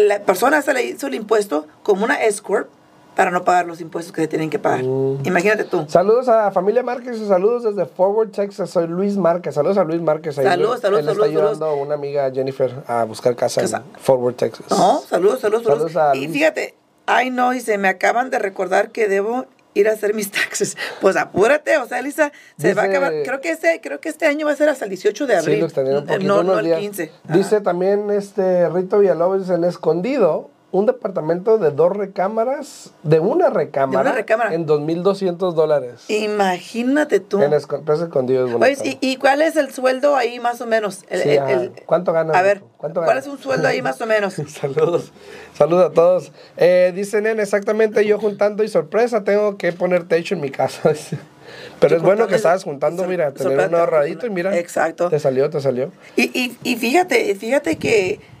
La 0.00 0.22
persona 0.22 0.62
se 0.62 0.72
le 0.72 0.84
hizo 0.84 1.06
el 1.06 1.14
impuesto 1.14 1.66
como 1.82 2.04
una 2.04 2.22
S-Corp 2.24 2.70
para 3.14 3.30
no 3.30 3.44
pagar 3.44 3.66
los 3.66 3.82
impuestos 3.82 4.12
que 4.12 4.22
se 4.22 4.28
tienen 4.28 4.48
que 4.48 4.58
pagar. 4.58 4.82
Mm. 4.82 5.26
Imagínate 5.26 5.64
tú. 5.64 5.84
Saludos 5.86 6.26
a 6.28 6.50
familia 6.50 6.82
Márquez, 6.82 7.18
saludos 7.28 7.64
desde 7.64 7.84
Forward, 7.84 8.30
Texas. 8.30 8.70
Soy 8.70 8.86
Luis 8.88 9.18
Márquez. 9.18 9.54
Saludos 9.54 9.76
a 9.76 9.84
Luis 9.84 10.00
Márquez. 10.00 10.34
saludos, 10.34 10.80
saludos, 10.80 11.04
Él 11.04 11.10
está 11.10 11.24
ayudando 11.26 11.66
a 11.66 11.74
una 11.74 11.94
amiga 11.94 12.30
Jennifer 12.32 12.72
a 12.86 13.04
buscar 13.04 13.36
casa, 13.36 13.60
en 13.60 13.84
Forward, 14.00 14.34
Texas. 14.34 14.66
No, 14.70 15.02
saludos, 15.02 15.40
saludos, 15.40 15.92
saludos. 15.92 16.16
y 16.16 16.26
fíjate, 16.28 16.74
ay 17.06 17.30
no, 17.30 17.50
dice, 17.50 17.78
me 17.78 17.88
acaban 17.88 18.30
de 18.30 18.38
recordar 18.38 18.90
que 18.90 19.08
debo 19.08 19.46
ir 19.74 19.88
a 19.88 19.92
hacer 19.92 20.14
mis 20.14 20.30
taxes. 20.30 20.76
Pues 21.00 21.16
apúrate, 21.16 21.76
o 21.78 21.86
sea, 21.86 21.98
Elisa, 21.98 22.32
se 22.58 22.74
va 22.74 22.82
a 22.82 22.86
acabar. 22.86 23.12
Creo 23.24 23.40
que 23.40 23.50
este, 23.50 23.80
creo 23.80 24.00
que 24.00 24.08
este 24.08 24.26
año 24.26 24.46
va 24.46 24.52
a 24.52 24.56
ser 24.56 24.68
hasta 24.68 24.84
el 24.84 24.90
18 24.90 25.26
de 25.26 25.36
abril. 25.36 25.66
Sí, 25.68 25.80
lo 26.24 26.42
no, 26.42 26.42
no 26.42 26.58
el 26.58 26.76
15. 26.76 27.12
Dice 27.28 27.60
también 27.60 28.10
este 28.10 28.68
Rito 28.68 28.98
Villalobos 28.98 29.50
en 29.50 29.64
escondido 29.64 30.50
un 30.74 30.86
departamento 30.86 31.56
de 31.58 31.70
dos 31.70 31.96
recámaras, 31.96 32.90
de 33.04 33.20
una 33.20 33.48
recámara, 33.48 34.02
¿De 34.02 34.08
una 34.08 34.16
recámara? 34.16 34.54
en 34.54 34.66
2.200 34.66 35.52
dólares. 35.52 36.04
Imagínate 36.08 37.20
tú. 37.20 37.40
En 37.40 37.52
escondido 37.52 38.48
¿y, 38.82 38.98
¿y, 39.00 39.16
cuál 39.16 39.42
es 39.42 39.54
el 39.54 39.72
sueldo 39.72 40.16
ahí 40.16 40.40
más 40.40 40.60
o 40.60 40.66
menos? 40.66 41.04
El, 41.10 41.70
¿Cuánto 41.86 42.12
gana? 42.12 42.36
A 42.36 42.42
ver, 42.42 42.64
¿cuál 42.78 43.18
es 43.18 43.28
un 43.28 43.38
sueldo 43.38 43.68
ahí 43.68 43.82
más 43.82 44.00
o 44.00 44.06
menos? 44.06 44.34
Saludos. 44.48 45.12
Saludos 45.56 45.92
a 45.92 45.94
todos. 45.94 46.32
Eh, 46.56 46.90
dicen 46.92 47.26
exactamente 47.38 48.04
yo 48.04 48.18
juntando 48.18 48.64
y 48.64 48.68
sorpresa, 48.68 49.22
tengo 49.22 49.56
que 49.56 49.72
poner 49.72 50.08
techo 50.08 50.34
en 50.34 50.40
mi 50.40 50.50
casa. 50.50 50.92
Pero 51.78 51.96
es 51.96 52.02
bueno 52.02 52.26
que 52.26 52.34
estabas 52.34 52.64
juntando, 52.64 53.04
mira, 53.04 53.32
tener 53.32 53.68
un 53.68 53.76
ahorradito 53.76 54.26
y 54.26 54.30
mira. 54.30 54.58
Exacto. 54.58 55.08
Te 55.08 55.20
salió, 55.20 55.50
te 55.50 55.60
salió. 55.60 55.92
Y, 56.16 56.36
y, 56.36 56.58
y 56.64 56.74
fíjate, 56.74 57.32
fíjate 57.36 57.76
que 57.76 58.33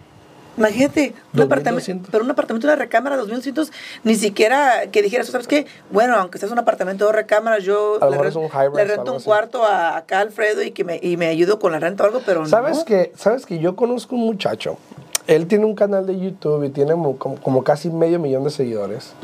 Imagínate, 0.56 1.14
un 1.32 1.42
apartamento, 1.42 2.08
pero 2.10 2.24
un 2.24 2.30
apartamento 2.30 2.66
de 2.68 2.76
recámara, 2.76 3.16
2200, 3.16 3.72
ni 4.04 4.14
siquiera 4.14 4.86
que 4.92 5.02
dijeras, 5.02 5.26
¿sabes 5.26 5.48
qué? 5.48 5.66
Bueno, 5.90 6.16
aunque 6.16 6.38
seas 6.38 6.52
un 6.52 6.58
apartamento 6.58 7.06
de 7.06 7.12
recámaras, 7.12 7.64
yo 7.64 7.98
le, 8.00 8.84
rento 8.84 9.12
un 9.12 9.20
cuarto 9.20 9.64
a, 9.64 9.96
acá 9.96 10.20
Alfredo 10.20 10.62
y 10.62 10.70
que 10.70 10.84
me, 10.84 10.98
y 11.02 11.16
me 11.16 11.26
ayudo 11.26 11.58
con 11.58 11.72
la 11.72 11.80
renta 11.80 12.04
o 12.04 12.06
algo, 12.06 12.20
pero 12.24 12.46
¿Sabes 12.46 12.78
no. 12.78 12.84
Que, 12.84 13.12
¿Sabes 13.16 13.46
que 13.46 13.58
yo 13.58 13.74
conozco 13.74 14.14
un 14.14 14.22
muchacho? 14.22 14.78
Él 15.26 15.46
tiene 15.46 15.64
un 15.64 15.74
canal 15.74 16.06
de 16.06 16.18
YouTube 16.18 16.64
y 16.64 16.70
tiene 16.70 16.92
como, 17.18 17.64
casi 17.64 17.90
medio 17.90 18.18
millón 18.18 18.44
de 18.44 18.50
seguidores. 18.50 19.14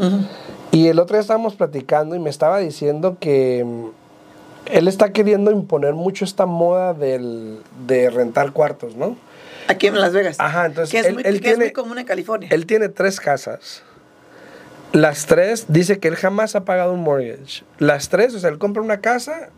Y 0.73 0.87
el 0.87 0.99
otro 0.99 1.15
día 1.15 1.21
estábamos 1.21 1.55
platicando 1.55 2.17
y 2.17 2.19
me 2.19 2.31
estaba 2.31 2.59
diciendo 2.59 3.17
que 3.21 3.65
mm, 3.65 3.85
él 4.73 4.89
está 4.89 5.13
queriendo 5.13 5.51
imponer 5.51 5.95
mucho 5.95 6.25
esta 6.25 6.47
moda 6.47 6.95
del, 6.95 7.61
de 7.87 8.09
rentar 8.09 8.53
cuartos, 8.53 8.97
¿no? 8.97 9.17
Aquí 9.71 9.87
en 9.87 10.01
Las 10.01 10.13
Vegas. 10.13 10.37
Ajá, 10.41 10.67
entonces. 10.67 10.91
Que 10.91 11.09
es, 11.09 11.15
muy, 11.15 11.23
que 11.23 11.51
es 11.51 11.59
muy 11.59 11.73
común 11.73 11.99
en 11.99 12.05
California. 12.05 12.49
Él 12.51 12.67
tiene 12.67 12.89
tres 12.89 13.21
casas. 13.21 13.83
Las 14.93 15.27
tres, 15.27 15.67
dice 15.69 16.01
que 16.01 16.09
él 16.09 16.17
jamás 16.17 16.57
ha 16.57 16.65
pagado 16.65 16.93
un 16.93 17.01
mortgage. 17.01 17.63
Las 17.79 18.09
tres, 18.09 18.35
o 18.35 18.41
sea, 18.41 18.51
él 18.51 18.59
compra 18.59 18.83
una 18.83 19.01
casa 19.01 19.51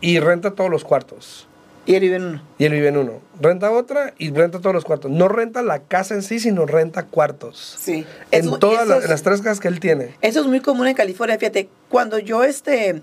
y 0.00 0.20
renta 0.20 0.52
todos 0.52 0.70
los 0.70 0.84
cuartos. 0.84 1.48
Y 1.86 1.94
él 1.94 2.00
vive 2.00 2.16
en 2.16 2.24
uno. 2.24 2.42
Y 2.58 2.64
él 2.64 2.72
vive 2.72 2.88
en 2.88 2.96
uno. 2.96 3.20
Renta 3.40 3.70
otra 3.72 4.12
y 4.18 4.30
renta 4.30 4.60
todos 4.60 4.74
los 4.74 4.84
cuartos. 4.84 5.10
No 5.10 5.28
renta 5.28 5.62
la 5.62 5.80
casa 5.80 6.14
en 6.14 6.22
sí, 6.22 6.38
sino 6.38 6.66
renta 6.66 7.04
cuartos. 7.04 7.76
Sí. 7.78 8.04
En 8.30 8.58
todas 8.58 8.86
las, 8.86 9.22
tres 9.22 9.40
casas 9.40 9.60
que 9.60 9.68
él 9.68 9.80
tiene. 9.80 10.14
Eso 10.20 10.40
es 10.40 10.46
muy 10.46 10.60
común 10.60 10.86
en 10.88 10.94
California. 10.94 11.38
Fíjate, 11.38 11.68
cuando 11.88 12.18
yo 12.18 12.44
este 12.44 13.02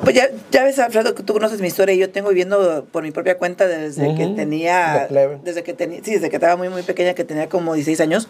pues 0.00 0.14
ya, 0.14 0.28
ya, 0.50 0.64
ves, 0.64 0.78
Alfredo, 0.78 1.14
que 1.14 1.22
tú 1.22 1.32
conoces 1.32 1.60
mi 1.60 1.68
historia 1.68 1.94
y 1.94 1.98
yo 1.98 2.10
tengo 2.10 2.28
viviendo 2.28 2.86
por 2.90 3.02
mi 3.02 3.10
propia 3.10 3.38
cuenta 3.38 3.66
desde 3.66 4.14
que 4.14 4.26
tenía. 4.28 5.08
Desde 5.42 5.62
que 5.62 5.74
tenía. 5.74 6.00
Sí, 6.02 6.12
desde 6.12 6.30
que 6.30 6.36
estaba 6.36 6.56
muy, 6.56 6.68
muy 6.68 6.82
pequeña, 6.82 7.14
que 7.14 7.24
tenía 7.24 7.48
como 7.48 7.74
16 7.74 8.00
años. 8.00 8.28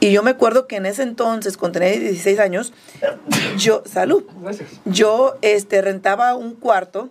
Y 0.00 0.12
yo 0.12 0.22
me 0.22 0.30
acuerdo 0.30 0.66
que 0.66 0.76
en 0.76 0.86
ese 0.86 1.02
entonces, 1.02 1.56
cuando 1.56 1.80
tenía 1.80 1.98
16 1.98 2.38
años, 2.38 2.72
yo. 3.58 3.82
Salud. 3.84 4.24
Gracias. 4.40 4.68
Yo 4.84 5.36
este, 5.42 5.82
rentaba 5.82 6.34
un 6.34 6.54
cuarto 6.54 7.10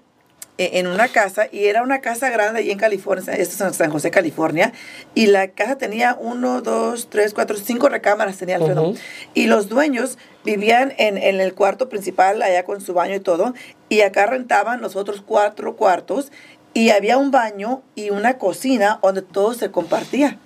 en 0.74 0.88
una 0.88 1.08
casa 1.08 1.48
y 1.52 1.66
era 1.66 1.84
una 1.84 2.02
casa 2.02 2.30
grande 2.30 2.60
ahí 2.60 2.72
en 2.72 2.78
California, 2.78 3.34
esto 3.34 3.56
es 3.56 3.62
en 3.62 3.74
San 3.74 3.92
José, 3.92 4.12
California, 4.12 4.74
y 5.16 5.28
la 5.28 5.50
casa 5.50 5.78
tenía 5.78 6.18
uno, 6.20 6.62
dos, 6.62 7.10
tres, 7.10 7.34
cuatro, 7.34 7.58
cinco 7.58 7.90
recámaras 7.90 8.38
tenía 8.38 8.58
Alfredo. 8.58 8.94
Y 9.34 9.48
los 9.48 9.70
dueños 9.70 10.18
vivían 10.44 10.94
en, 10.98 11.18
en, 11.18 11.40
el 11.40 11.54
cuarto 11.54 11.90
principal, 11.90 12.42
allá 12.42 12.64
con 12.64 12.82
su 12.82 12.94
baño 12.94 13.16
y 13.16 13.20
todo, 13.20 13.54
y 13.90 14.02
acá 14.02 14.26
rentaban 14.26 14.82
los 14.82 14.96
otros 14.96 15.22
cuatro 15.26 15.76
cuartos, 15.76 16.32
y 16.74 16.90
había 16.90 17.18
un 17.18 17.32
baño 17.32 17.82
y 17.96 18.10
una 18.10 18.38
cocina 18.38 19.00
donde 19.02 19.22
todo 19.22 19.54
se 19.54 19.72
compartía. 19.72 20.38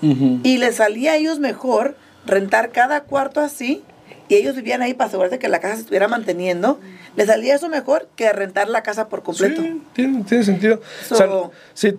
Y 0.00 0.58
les 0.58 0.76
salía 0.76 1.12
a 1.12 1.16
ellos 1.16 1.38
mejor 1.38 1.96
rentar 2.26 2.70
cada 2.70 3.04
cuarto 3.04 3.40
así 3.40 3.84
y 4.28 4.34
ellos 4.34 4.56
vivían 4.56 4.82
ahí 4.82 4.94
para 4.94 5.08
asegurarse 5.08 5.38
que 5.38 5.48
la 5.48 5.60
casa 5.60 5.74
se 5.74 5.82
estuviera 5.82 6.08
manteniendo, 6.08 6.80
les 7.16 7.26
salía 7.26 7.54
eso 7.54 7.68
mejor 7.68 8.08
que 8.16 8.32
rentar 8.32 8.68
la 8.68 8.82
casa 8.82 9.08
por 9.08 9.22
completo. 9.22 9.60
Sí, 9.60 9.82
tiene, 9.92 10.44
sentido. 10.44 10.80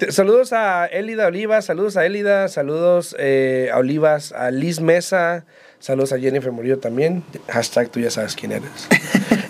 saludos 0.10 0.54
a 0.54 0.86
Elida 0.88 1.28
Olivas, 1.28 1.66
saludos 1.66 1.98
a 1.98 2.06
Elida, 2.06 2.48
saludos 2.48 3.16
eh, 3.20 3.70
a 3.72 3.78
Olivas, 3.78 4.32
a 4.32 4.52
Liz 4.52 4.80
Mesa, 4.80 5.46
Saludos 5.84 6.14
a 6.14 6.18
Jennifer 6.18 6.50
Murillo 6.50 6.80
también. 6.80 7.26
Hashtag 7.50 7.90
tú 7.90 8.00
ya 8.00 8.10
sabes 8.10 8.38
quién 8.38 8.54
eres. 8.54 8.88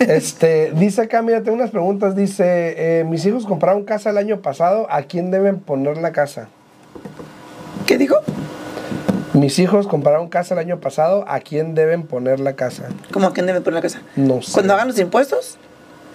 este, 0.00 0.72
dice 0.72 1.02
acá, 1.02 1.22
mira, 1.22 1.44
tengo 1.44 1.54
unas 1.56 1.70
preguntas. 1.70 2.16
Dice, 2.16 2.74
eh, 2.76 3.04
mis 3.04 3.24
hijos 3.24 3.46
compraron 3.46 3.84
casa 3.84 4.10
el 4.10 4.18
año 4.18 4.42
pasado. 4.42 4.88
¿A 4.90 5.02
quién 5.02 5.30
deben 5.30 5.60
poner 5.60 5.96
la 5.98 6.10
casa? 6.10 6.48
¿Qué 7.86 7.98
dijo? 7.98 8.16
Mis 9.34 9.58
hijos 9.58 9.86
compraron 9.88 10.28
casa 10.28 10.54
el 10.54 10.60
año 10.60 10.80
pasado. 10.80 11.24
¿A 11.28 11.40
quién 11.40 11.74
deben 11.74 12.06
poner 12.06 12.40
la 12.40 12.54
casa? 12.54 12.84
¿Cómo 13.12 13.26
a 13.26 13.32
quién 13.32 13.46
deben 13.46 13.62
poner 13.62 13.74
la 13.78 13.82
casa? 13.82 14.00
No 14.16 14.40
sé. 14.40 14.52
Cuando 14.52 14.74
hagan 14.74 14.88
los 14.88 14.98
impuestos. 14.98 15.58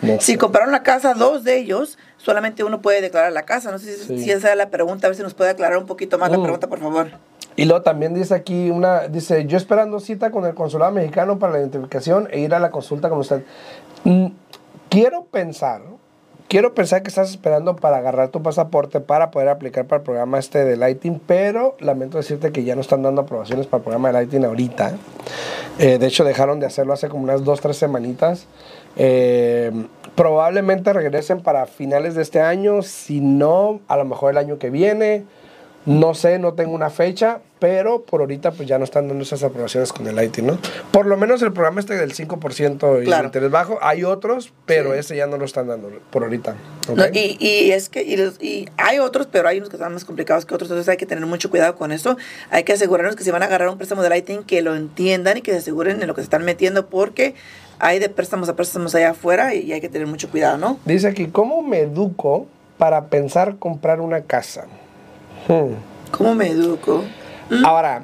No 0.01 0.13
Si 0.21 0.31
sé. 0.33 0.37
compraron 0.37 0.71
la 0.71 0.81
casa, 0.83 1.13
dos 1.13 1.43
de 1.43 1.57
ellos, 1.57 1.97
solamente 2.17 2.63
uno 2.63 2.81
puede 2.81 3.01
declarar 3.01 3.33
la 3.33 3.43
casa. 3.43 3.71
No 3.71 3.77
sé 3.79 3.93
si, 3.97 4.05
Sí. 4.05 4.23
si 4.23 4.31
esa 4.31 4.51
es 4.51 4.57
la 4.57 4.69
pregunta, 4.69 5.07
a 5.07 5.09
ver 5.09 5.17
si 5.17 5.23
nos 5.23 5.33
puede 5.33 5.49
aclarar 5.49 5.77
un 5.77 5.85
poquito 5.85 6.17
más 6.17 6.31
la 6.31 6.37
Mm. 6.37 6.43
pregunta, 6.43 6.67
por 6.67 6.79
favor. 6.79 7.07
Y 7.57 7.65
luego 7.65 7.81
también 7.81 8.13
dice 8.13 8.33
aquí 8.33 8.69
una, 8.69 9.09
dice, 9.09 9.45
yo 9.45 9.57
esperando 9.57 9.99
cita 9.99 10.31
con 10.31 10.45
el 10.45 10.53
consulado 10.53 10.93
mexicano 10.93 11.37
para 11.39 11.51
la 11.53 11.59
identificación 11.59 12.29
e 12.31 12.39
ir 12.39 12.53
a 12.53 12.59
la 12.59 12.71
consulta 12.71 13.09
con 13.09 13.19
usted. 13.19 13.43
Mm, 14.05 14.27
quiero 14.87 15.25
pensar, 15.25 15.81
quiero 16.49 16.73
pensar 16.73 17.03
que 17.03 17.09
estás 17.09 17.29
esperando 17.29 17.77
para 17.77 17.97
agarrar 17.97 18.29
tu 18.29 18.41
pasaporte 18.41 18.99
para 18.99 19.31
poder 19.31 19.47
aplicar 19.47 19.85
para 19.85 19.99
el 19.99 20.03
programa 20.03 20.39
este 20.39 20.65
de 20.65 20.75
Lighting, 20.75 21.21
pero 21.25 21.77
lamento 21.79 22.17
decirte 22.17 22.51
que 22.51 22.65
ya 22.65 22.75
no 22.75 22.81
están 22.81 23.03
dando 23.03 23.21
aprobaciones 23.21 23.67
para 23.67 23.77
el 23.77 23.83
programa 23.83 24.09
de 24.09 24.13
Lighting 24.13 24.43
ahorita. 24.43 24.97
Eh, 25.77 25.97
de 25.97 26.07
hecho, 26.07 26.25
dejaron 26.25 26.59
de 26.59 26.65
hacerlo 26.65 26.91
hace 26.91 27.07
como 27.07 27.23
unas 27.23 27.45
dos, 27.45 27.61
tres 27.61 27.77
semanitas. 27.77 28.47
Eh, 28.97 29.71
probablemente 30.15 30.91
regresen 30.91 31.41
para 31.41 31.67
finales 31.67 32.15
de 32.15 32.23
este 32.23 32.41
año, 32.41 32.81
si 32.81 33.21
no, 33.21 33.79
a 33.87 33.95
lo 33.95 34.03
mejor 34.03 34.31
el 34.31 34.37
año 34.37 34.57
que 34.57 34.71
viene. 34.71 35.23
No 35.85 36.13
sé, 36.13 36.39
no 36.39 36.53
tengo 36.53 36.73
una 36.73 36.89
fecha, 36.89 37.39
pero 37.59 38.03
por 38.03 38.21
ahorita 38.21 38.51
pues 38.51 38.67
ya 38.67 38.77
no 38.77 38.85
están 38.85 39.07
dando 39.09 39.21
esas 39.23 39.43
aprobaciones 39.43 39.91
con 39.91 40.07
el 40.07 40.23
IT, 40.23 40.37
¿no? 40.39 40.57
Por 40.91 41.05
lo 41.05 41.17
menos 41.17 41.41
el 41.41 41.51
programa 41.51 41.81
este 41.81 41.95
del 41.95 42.13
5% 42.13 43.01
y 43.01 43.05
Claro. 43.05 43.21
el 43.21 43.25
interés 43.27 43.51
bajo, 43.51 43.77
hay 43.81 44.03
otros, 44.05 44.53
pero 44.65 44.93
Sí. 44.93 44.99
ese 44.99 45.15
ya 45.17 45.27
no 45.27 45.37
lo 45.37 45.45
están 45.45 45.67
dando 45.67 45.89
por 46.09 46.23
ahorita. 46.23 46.55
y, 47.13 47.37
y 47.45 47.71
es 47.71 47.89
que 47.89 48.01
y, 48.03 48.15
los- 48.17 48.41
y 48.41 48.67
hay 48.77 48.99
otros, 48.99 49.27
pero 49.31 49.47
hay 49.49 49.57
unos 49.57 49.69
que 49.69 49.75
están 49.75 49.93
más 49.93 50.05
complicados 50.05 50.45
que 50.45 50.55
otros, 50.55 50.69
entonces 50.69 50.89
hay 50.89 50.97
que 50.97 51.05
tener 51.05 51.25
mucho 51.25 51.49
cuidado 51.49 51.75
con 51.75 51.91
eso. 51.91 52.17
Hay 52.49 52.63
que 52.63 52.73
asegurarnos 52.73 53.15
que 53.15 53.23
si 53.23 53.31
van 53.31 53.43
a 53.43 53.45
agarrar 53.47 53.69
un 53.69 53.77
préstamo 53.77 54.01
de 54.03 54.09
Lighting, 54.09 54.43
que 54.43 54.61
lo 54.61 54.75
entiendan 54.75 55.37
y 55.37 55.41
que 55.41 55.51
se 55.51 55.57
aseguren 55.57 56.01
en 56.01 56.07
lo 56.07 56.15
que 56.15 56.21
se 56.21 56.25
están 56.25 56.45
metiendo, 56.45 56.87
porque 56.87 57.35
hay 57.79 57.99
de 57.99 58.09
préstamos 58.09 58.47
a 58.49 58.55
préstamos 58.55 58.95
allá 58.95 59.11
afuera 59.11 59.53
y 59.53 59.71
hay 59.73 59.81
que 59.81 59.89
tener 59.89 60.07
mucho 60.07 60.29
cuidado, 60.31 60.57
¿no? 60.57 60.79
Dice 60.85 61.07
aquí, 61.07 61.27
¿cómo 61.27 61.61
me 61.61 61.79
educo 61.81 62.47
para 62.77 63.05
pensar 63.07 63.57
comprar 63.57 63.99
una 64.01 64.21
casa? 64.21 64.65
Hmm. 65.47 65.73
¿Cómo 66.11 66.33
me 66.35 66.47
educo? 66.49 67.03
Ahora, 67.63 68.03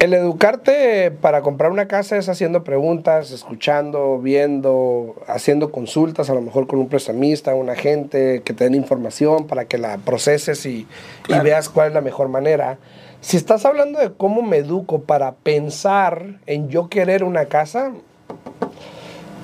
el 0.00 0.14
educarte 0.14 1.10
para 1.10 1.42
comprar 1.42 1.70
una 1.70 1.86
casa 1.86 2.16
es 2.16 2.28
haciendo 2.28 2.64
preguntas, 2.64 3.30
escuchando, 3.30 4.18
viendo, 4.18 5.14
haciendo 5.26 5.70
consultas, 5.70 6.30
a 6.30 6.34
lo 6.34 6.40
mejor 6.40 6.66
con 6.66 6.78
un 6.78 6.88
prestamista, 6.88 7.54
un 7.54 7.70
agente, 7.70 8.42
que 8.42 8.54
te 8.54 8.64
den 8.64 8.74
información 8.74 9.46
para 9.46 9.66
que 9.66 9.78
la 9.78 9.98
proceses 9.98 10.64
y, 10.66 10.86
y 11.28 11.38
veas 11.40 11.68
cuál 11.68 11.88
es 11.88 11.94
la 11.94 12.00
mejor 12.00 12.28
manera. 12.28 12.78
Si 13.20 13.36
estás 13.36 13.66
hablando 13.66 13.98
de 13.98 14.12
cómo 14.12 14.40
me 14.40 14.56
educo 14.58 15.02
para 15.02 15.32
pensar 15.32 16.38
en 16.46 16.70
yo 16.70 16.88
querer 16.88 17.22
una 17.22 17.44
casa, 17.46 17.92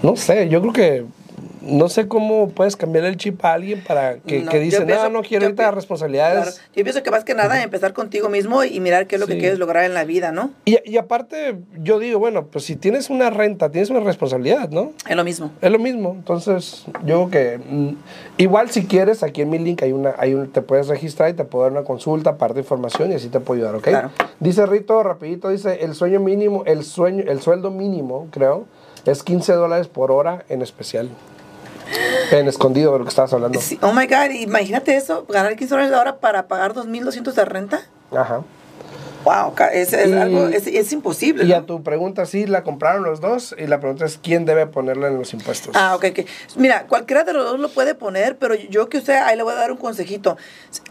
no 0.03 0.17
sé, 0.17 0.49
yo 0.49 0.63
creo 0.63 0.73
que 0.73 1.05
no 1.67 1.89
sé 1.89 2.09
cómo 2.09 2.49
puedes 2.49 2.77
cambiar 2.77 3.05
el 3.05 3.17
chip 3.17 3.45
a 3.45 3.53
alguien 3.55 3.83
para 3.87 4.17
que, 4.19 4.41
No, 4.43 4.51
que 4.51 4.59
dice, 4.61 4.83
pienso- 4.83 5.05
no, 5.05 5.11
no 5.11 5.23
quiero 5.23 5.55
pi- 5.55 5.63
responsabilidades. 5.73 6.43
Claro. 6.55 6.57
Yo 6.75 6.83
pienso 6.85 7.03
que 7.03 7.11
más 7.11 7.25
que 7.25 7.35
nada 7.35 7.63
empezar 7.63 7.93
contigo 7.93 8.29
mismo 8.29 8.65
y 8.65 8.81
mirar 8.81 9.07
qué 9.07 9.17
es 9.17 9.21
lo 9.21 9.27
que 9.27 9.39
quieres 9.39 9.59
lograr 9.59 9.85
en 9.85 9.95
la 9.95 10.05
vida, 10.05 10.33
¿no? 10.33 10.51
Y, 10.65 10.79
y 10.85 10.97
aparte, 10.97 11.57
yo 11.79 11.99
digo, 11.99 12.19
bueno, 12.19 12.47
pues 12.47 12.65
si 12.65 12.77
tienes 12.77 13.11
una 13.11 13.31
renta, 13.31 13.71
tienes 13.71 13.91
una 13.91 14.01
responsabilidad, 14.01 14.69
¿no? 14.71 14.93
Es 15.09 15.17
lo 15.17 15.25
mismo. 15.25 15.51
Es 15.61 15.71
lo 15.71 15.79
mismo. 15.79 16.13
Entonces, 16.17 16.85
yo 17.05 17.29
creo 17.29 17.31
que 17.31 17.59
mm, 17.59 17.89
igual 18.39 18.71
si 18.71 18.87
quieres, 18.87 19.23
aquí 19.23 19.43
en 19.43 19.51
mi 19.51 19.59
link 19.59 19.83
hay 19.83 19.93
una, 19.93 20.15
hay 20.19 20.35
un, 20.35 20.51
te 20.53 20.63
puedes 20.63 20.89
registrar 20.89 21.31
y 21.31 21.35
te 21.35 21.45
puedo 21.45 21.65
dar 21.65 21.73
una 21.73 21.85
consulta, 21.85 22.37
parte 22.39 22.55
de 22.55 22.61
información 22.61 23.13
y 23.13 23.15
así 23.17 23.29
te 23.29 23.41
puedo 23.41 23.59
ayudar, 23.61 23.75
¿ok? 23.77 23.85
Claro. 23.85 24.11
Dice 24.41 24.65
Rito, 24.67 25.03
rapidito, 25.03 25.49
dice, 25.49 25.85
el 25.85 25.95
sueño 25.95 26.21
mínimo, 26.21 26.63
el 26.67 26.85
sueño, 26.85 27.25
el 27.27 27.41
sueldo 27.41 27.71
mínimo, 27.71 28.29
creo, 28.31 28.67
es 29.07 29.23
15 29.23 29.53
dólares 29.55 29.89
por 29.89 30.11
hora 30.11 30.45
en 30.49 30.63
especial. 30.63 31.09
En 32.31 32.49
escondido 32.49 32.93
de 32.93 32.99
lo 32.99 33.05
que 33.05 33.11
estabas 33.11 33.33
hablando. 33.33 33.61
Sí, 33.61 33.79
oh 33.83 33.93
my 33.93 34.07
God, 34.07 34.31
imagínate 34.31 34.97
eso, 34.97 35.25
ganar 35.29 35.55
15 35.57 35.71
dólares 35.75 35.91
la 35.93 36.01
hora 36.01 36.17
para 36.19 36.49
pagar 36.49 36.73
2.200 36.75 37.33
de 37.33 37.45
renta. 37.45 37.81
Ajá. 38.13 38.43
Wow, 39.25 39.55
es, 39.73 39.93
es 39.93 40.09
Y- 40.09 40.13
algo, 40.13 40.47
es, 40.47 40.69
es 40.69 40.93
imposible. 40.93 41.43
Y 41.45 41.49
¿no? 41.49 41.57
a 41.57 41.63
tu 41.67 41.83
pregunta, 41.83 42.27
sí, 42.27 42.47
la 42.47 42.63
compraron 42.63 43.03
los 43.03 43.21
dos 43.21 43.57
y 43.59 43.67
la 43.67 43.81
pregunta 43.81 44.05
es, 44.05 44.19
¿quién 44.23 44.45
debe 44.45 44.69
ponerla 44.69 45.09
en 45.09 45.19
los 45.19 45.33
impuestos? 45.33 45.75
Ah, 45.75 45.97
ok, 45.97 46.05
ok. 46.13 46.27
Mira, 46.55 46.87
cualquiera 46.87 47.25
de 47.25 47.33
los 47.33 47.45
dos 47.45 47.59
lo 47.59 47.69
puede 47.69 47.97
poner, 47.97 48.37
pero 48.37 48.55
yo 48.55 48.89
que 48.89 48.99
usted, 48.99 49.15
ahí 49.17 49.37
le 49.37 49.43
voy 49.43 49.53
a 49.55 49.57
dar 49.57 49.73
un 49.73 49.79
consejito. 49.79 50.37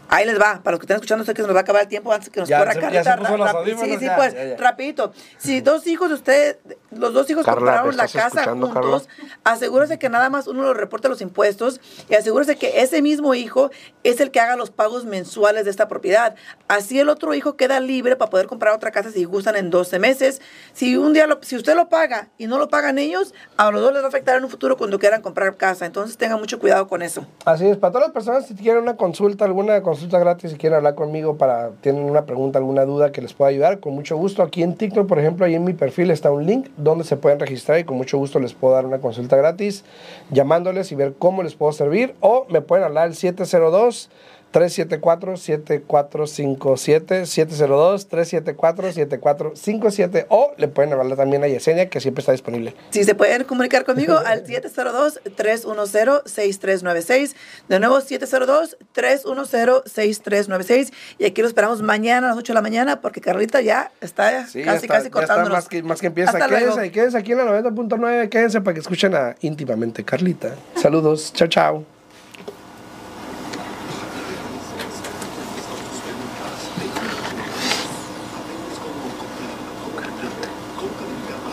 Ahí 0.08 0.24
les 0.24 0.40
va, 0.40 0.60
para 0.62 0.72
los 0.72 0.80
que 0.80 0.84
están 0.84 0.96
escuchando, 0.96 1.24
sé 1.24 1.34
que 1.34 1.42
se 1.42 1.48
nos 1.48 1.54
va 1.56 1.60
a 1.60 1.62
acabar 1.62 1.82
el 1.82 1.88
tiempo 1.88 2.12
antes 2.12 2.30
que 2.30 2.38
nos 2.40 2.48
Ya 2.48 2.58
corra 2.58 2.72
se- 2.74 2.80
ya 2.80 3.16
puso 3.16 3.84
sí, 3.84 3.96
sí, 3.98 4.04
ya, 4.06 4.16
pues, 4.16 4.34
ya, 4.34 4.44
ya. 4.44 4.56
rapidito. 4.56 5.12
Si 5.38 5.60
dos 5.60 5.86
hijos 5.88 6.08
de 6.08 6.14
usted, 6.14 6.58
los 6.92 7.12
dos 7.12 7.28
hijos 7.28 7.44
Carla, 7.44 7.60
compraron 7.82 7.90
¿me 7.90 7.96
la 7.96 8.08
casa 8.08 8.44
juntos, 8.44 9.08
asegúrese 9.42 9.98
que 9.98 10.08
nada 10.08 10.30
más 10.30 10.46
uno 10.46 10.62
lo 10.62 10.74
reporte 10.74 11.08
los 11.08 11.20
impuestos 11.20 11.80
y 12.08 12.14
asegúrese 12.14 12.56
que 12.56 12.80
ese 12.82 13.02
mismo 13.02 13.34
hijo 13.34 13.70
es 14.04 14.20
el 14.20 14.30
que 14.30 14.38
haga 14.40 14.54
los 14.56 14.70
pagos 14.70 15.04
mensuales 15.04 15.64
de 15.64 15.70
esta 15.72 15.88
propiedad. 15.88 16.36
Así 16.68 17.00
el 17.00 17.08
otro 17.08 17.34
hijo 17.34 17.56
queda 17.56 17.80
libre 17.80 18.14
para 18.14 18.30
poder 18.30 18.46
comprar 18.46 18.74
otra 18.74 18.92
casa 18.92 19.10
si 19.10 19.24
gustan 19.24 19.56
en 19.56 19.70
12 19.70 19.98
meses. 19.98 20.40
Si 20.72 20.96
un 20.96 21.12
día, 21.14 21.26
lo- 21.26 21.40
si 21.42 21.56
usted 21.56 21.74
lo 21.74 21.88
paga 21.88 22.28
y 22.38 22.46
no 22.46 22.58
lo 22.58 22.68
pagan 22.68 22.98
ellos, 22.98 23.34
a 23.56 23.70
los 23.72 23.80
dos 23.80 23.92
les 23.92 24.02
va 24.02 24.06
a 24.06 24.08
afectar 24.08 24.36
en 24.36 24.44
un 24.44 24.50
futuro 24.50 24.76
cuando 24.76 24.98
quieran 25.00 25.20
comprar 25.20 25.56
casa. 25.56 25.84
Entonces 25.84 26.16
tengan 26.16 26.38
mucho 26.38 26.60
cuidado 26.60 26.86
con 26.86 27.02
eso. 27.02 27.26
Así 27.44 27.66
es, 27.66 27.76
para 27.76 27.92
todas 27.92 28.08
las 28.08 28.14
personas, 28.14 28.46
si 28.46 28.54
quieren 28.54 28.82
una 28.82 28.96
consulta, 28.96 29.44
alguna 29.44 29.82
consulta 29.82 29.95
gratis, 30.02 30.52
si 30.52 30.56
quieren 30.56 30.76
hablar 30.76 30.94
conmigo 30.94 31.36
para, 31.36 31.70
tienen 31.80 32.04
una 32.04 32.26
pregunta, 32.26 32.58
alguna 32.58 32.84
duda 32.84 33.12
que 33.12 33.20
les 33.20 33.34
pueda 33.34 33.50
ayudar, 33.50 33.80
con 33.80 33.94
mucho 33.94 34.16
gusto. 34.16 34.42
Aquí 34.42 34.62
en 34.62 34.74
TikTok, 34.74 35.06
por 35.06 35.18
ejemplo, 35.18 35.46
ahí 35.46 35.54
en 35.54 35.64
mi 35.64 35.72
perfil 35.72 36.10
está 36.10 36.30
un 36.30 36.46
link 36.46 36.68
donde 36.76 37.04
se 37.04 37.16
pueden 37.16 37.40
registrar 37.40 37.78
y 37.78 37.84
con 37.84 37.96
mucho 37.96 38.18
gusto 38.18 38.38
les 38.38 38.54
puedo 38.54 38.74
dar 38.74 38.86
una 38.86 38.98
consulta 38.98 39.36
gratis, 39.36 39.84
llamándoles 40.30 40.92
y 40.92 40.94
ver 40.94 41.14
cómo 41.18 41.42
les 41.42 41.54
puedo 41.54 41.72
servir. 41.72 42.14
O 42.20 42.46
me 42.48 42.60
pueden 42.60 42.84
hablar 42.84 43.04
al 43.04 43.14
702 43.14 44.10
374-7457, 44.52 47.26
702-374-7457 47.26 50.26
o 50.28 50.52
le 50.56 50.68
pueden 50.68 50.92
hablar 50.92 51.16
también 51.16 51.42
a 51.44 51.48
Yesenia 51.48 51.88
que 51.90 52.00
siempre 52.00 52.20
está 52.20 52.32
disponible. 52.32 52.74
Si 52.90 53.04
se 53.04 53.14
pueden 53.14 53.44
comunicar 53.44 53.84
conmigo 53.84 54.18
al 54.26 54.44
702-310-6396. 54.46 57.34
De 57.68 57.78
nuevo, 57.80 57.98
702-310-6396. 58.00 60.92
Y 61.18 61.24
aquí 61.26 61.42
lo 61.42 61.48
esperamos 61.48 61.82
mañana 61.82 62.28
a 62.28 62.30
las 62.30 62.38
8 62.38 62.52
de 62.52 62.54
la 62.54 62.62
mañana 62.62 63.00
porque 63.00 63.20
Carlita 63.20 63.60
ya 63.60 63.90
está 64.00 64.46
Sí, 64.46 64.62
casi, 64.62 64.86
está- 64.86 64.94
casi 64.98 65.10
cortándonos. 65.10 65.52
más 65.52 65.68
que, 65.68 65.82
más 65.82 66.00
que 66.00 66.06
empieza. 66.08 66.30
Hasta 66.32 66.48
Quédense, 66.48 66.76
luego. 66.76 66.92
quédense 66.92 67.18
aquí 67.18 67.32
en 67.32 67.38
la 67.38 67.44
90.9, 67.44 68.28
quédense 68.28 68.60
para 68.60 68.74
que 68.74 68.80
escuchen 68.80 69.14
a 69.14 69.34
íntimamente 69.40 70.04
Carlita. 70.04 70.54
Saludos, 70.76 71.32
chao, 71.34 71.48
chao. 71.48 71.84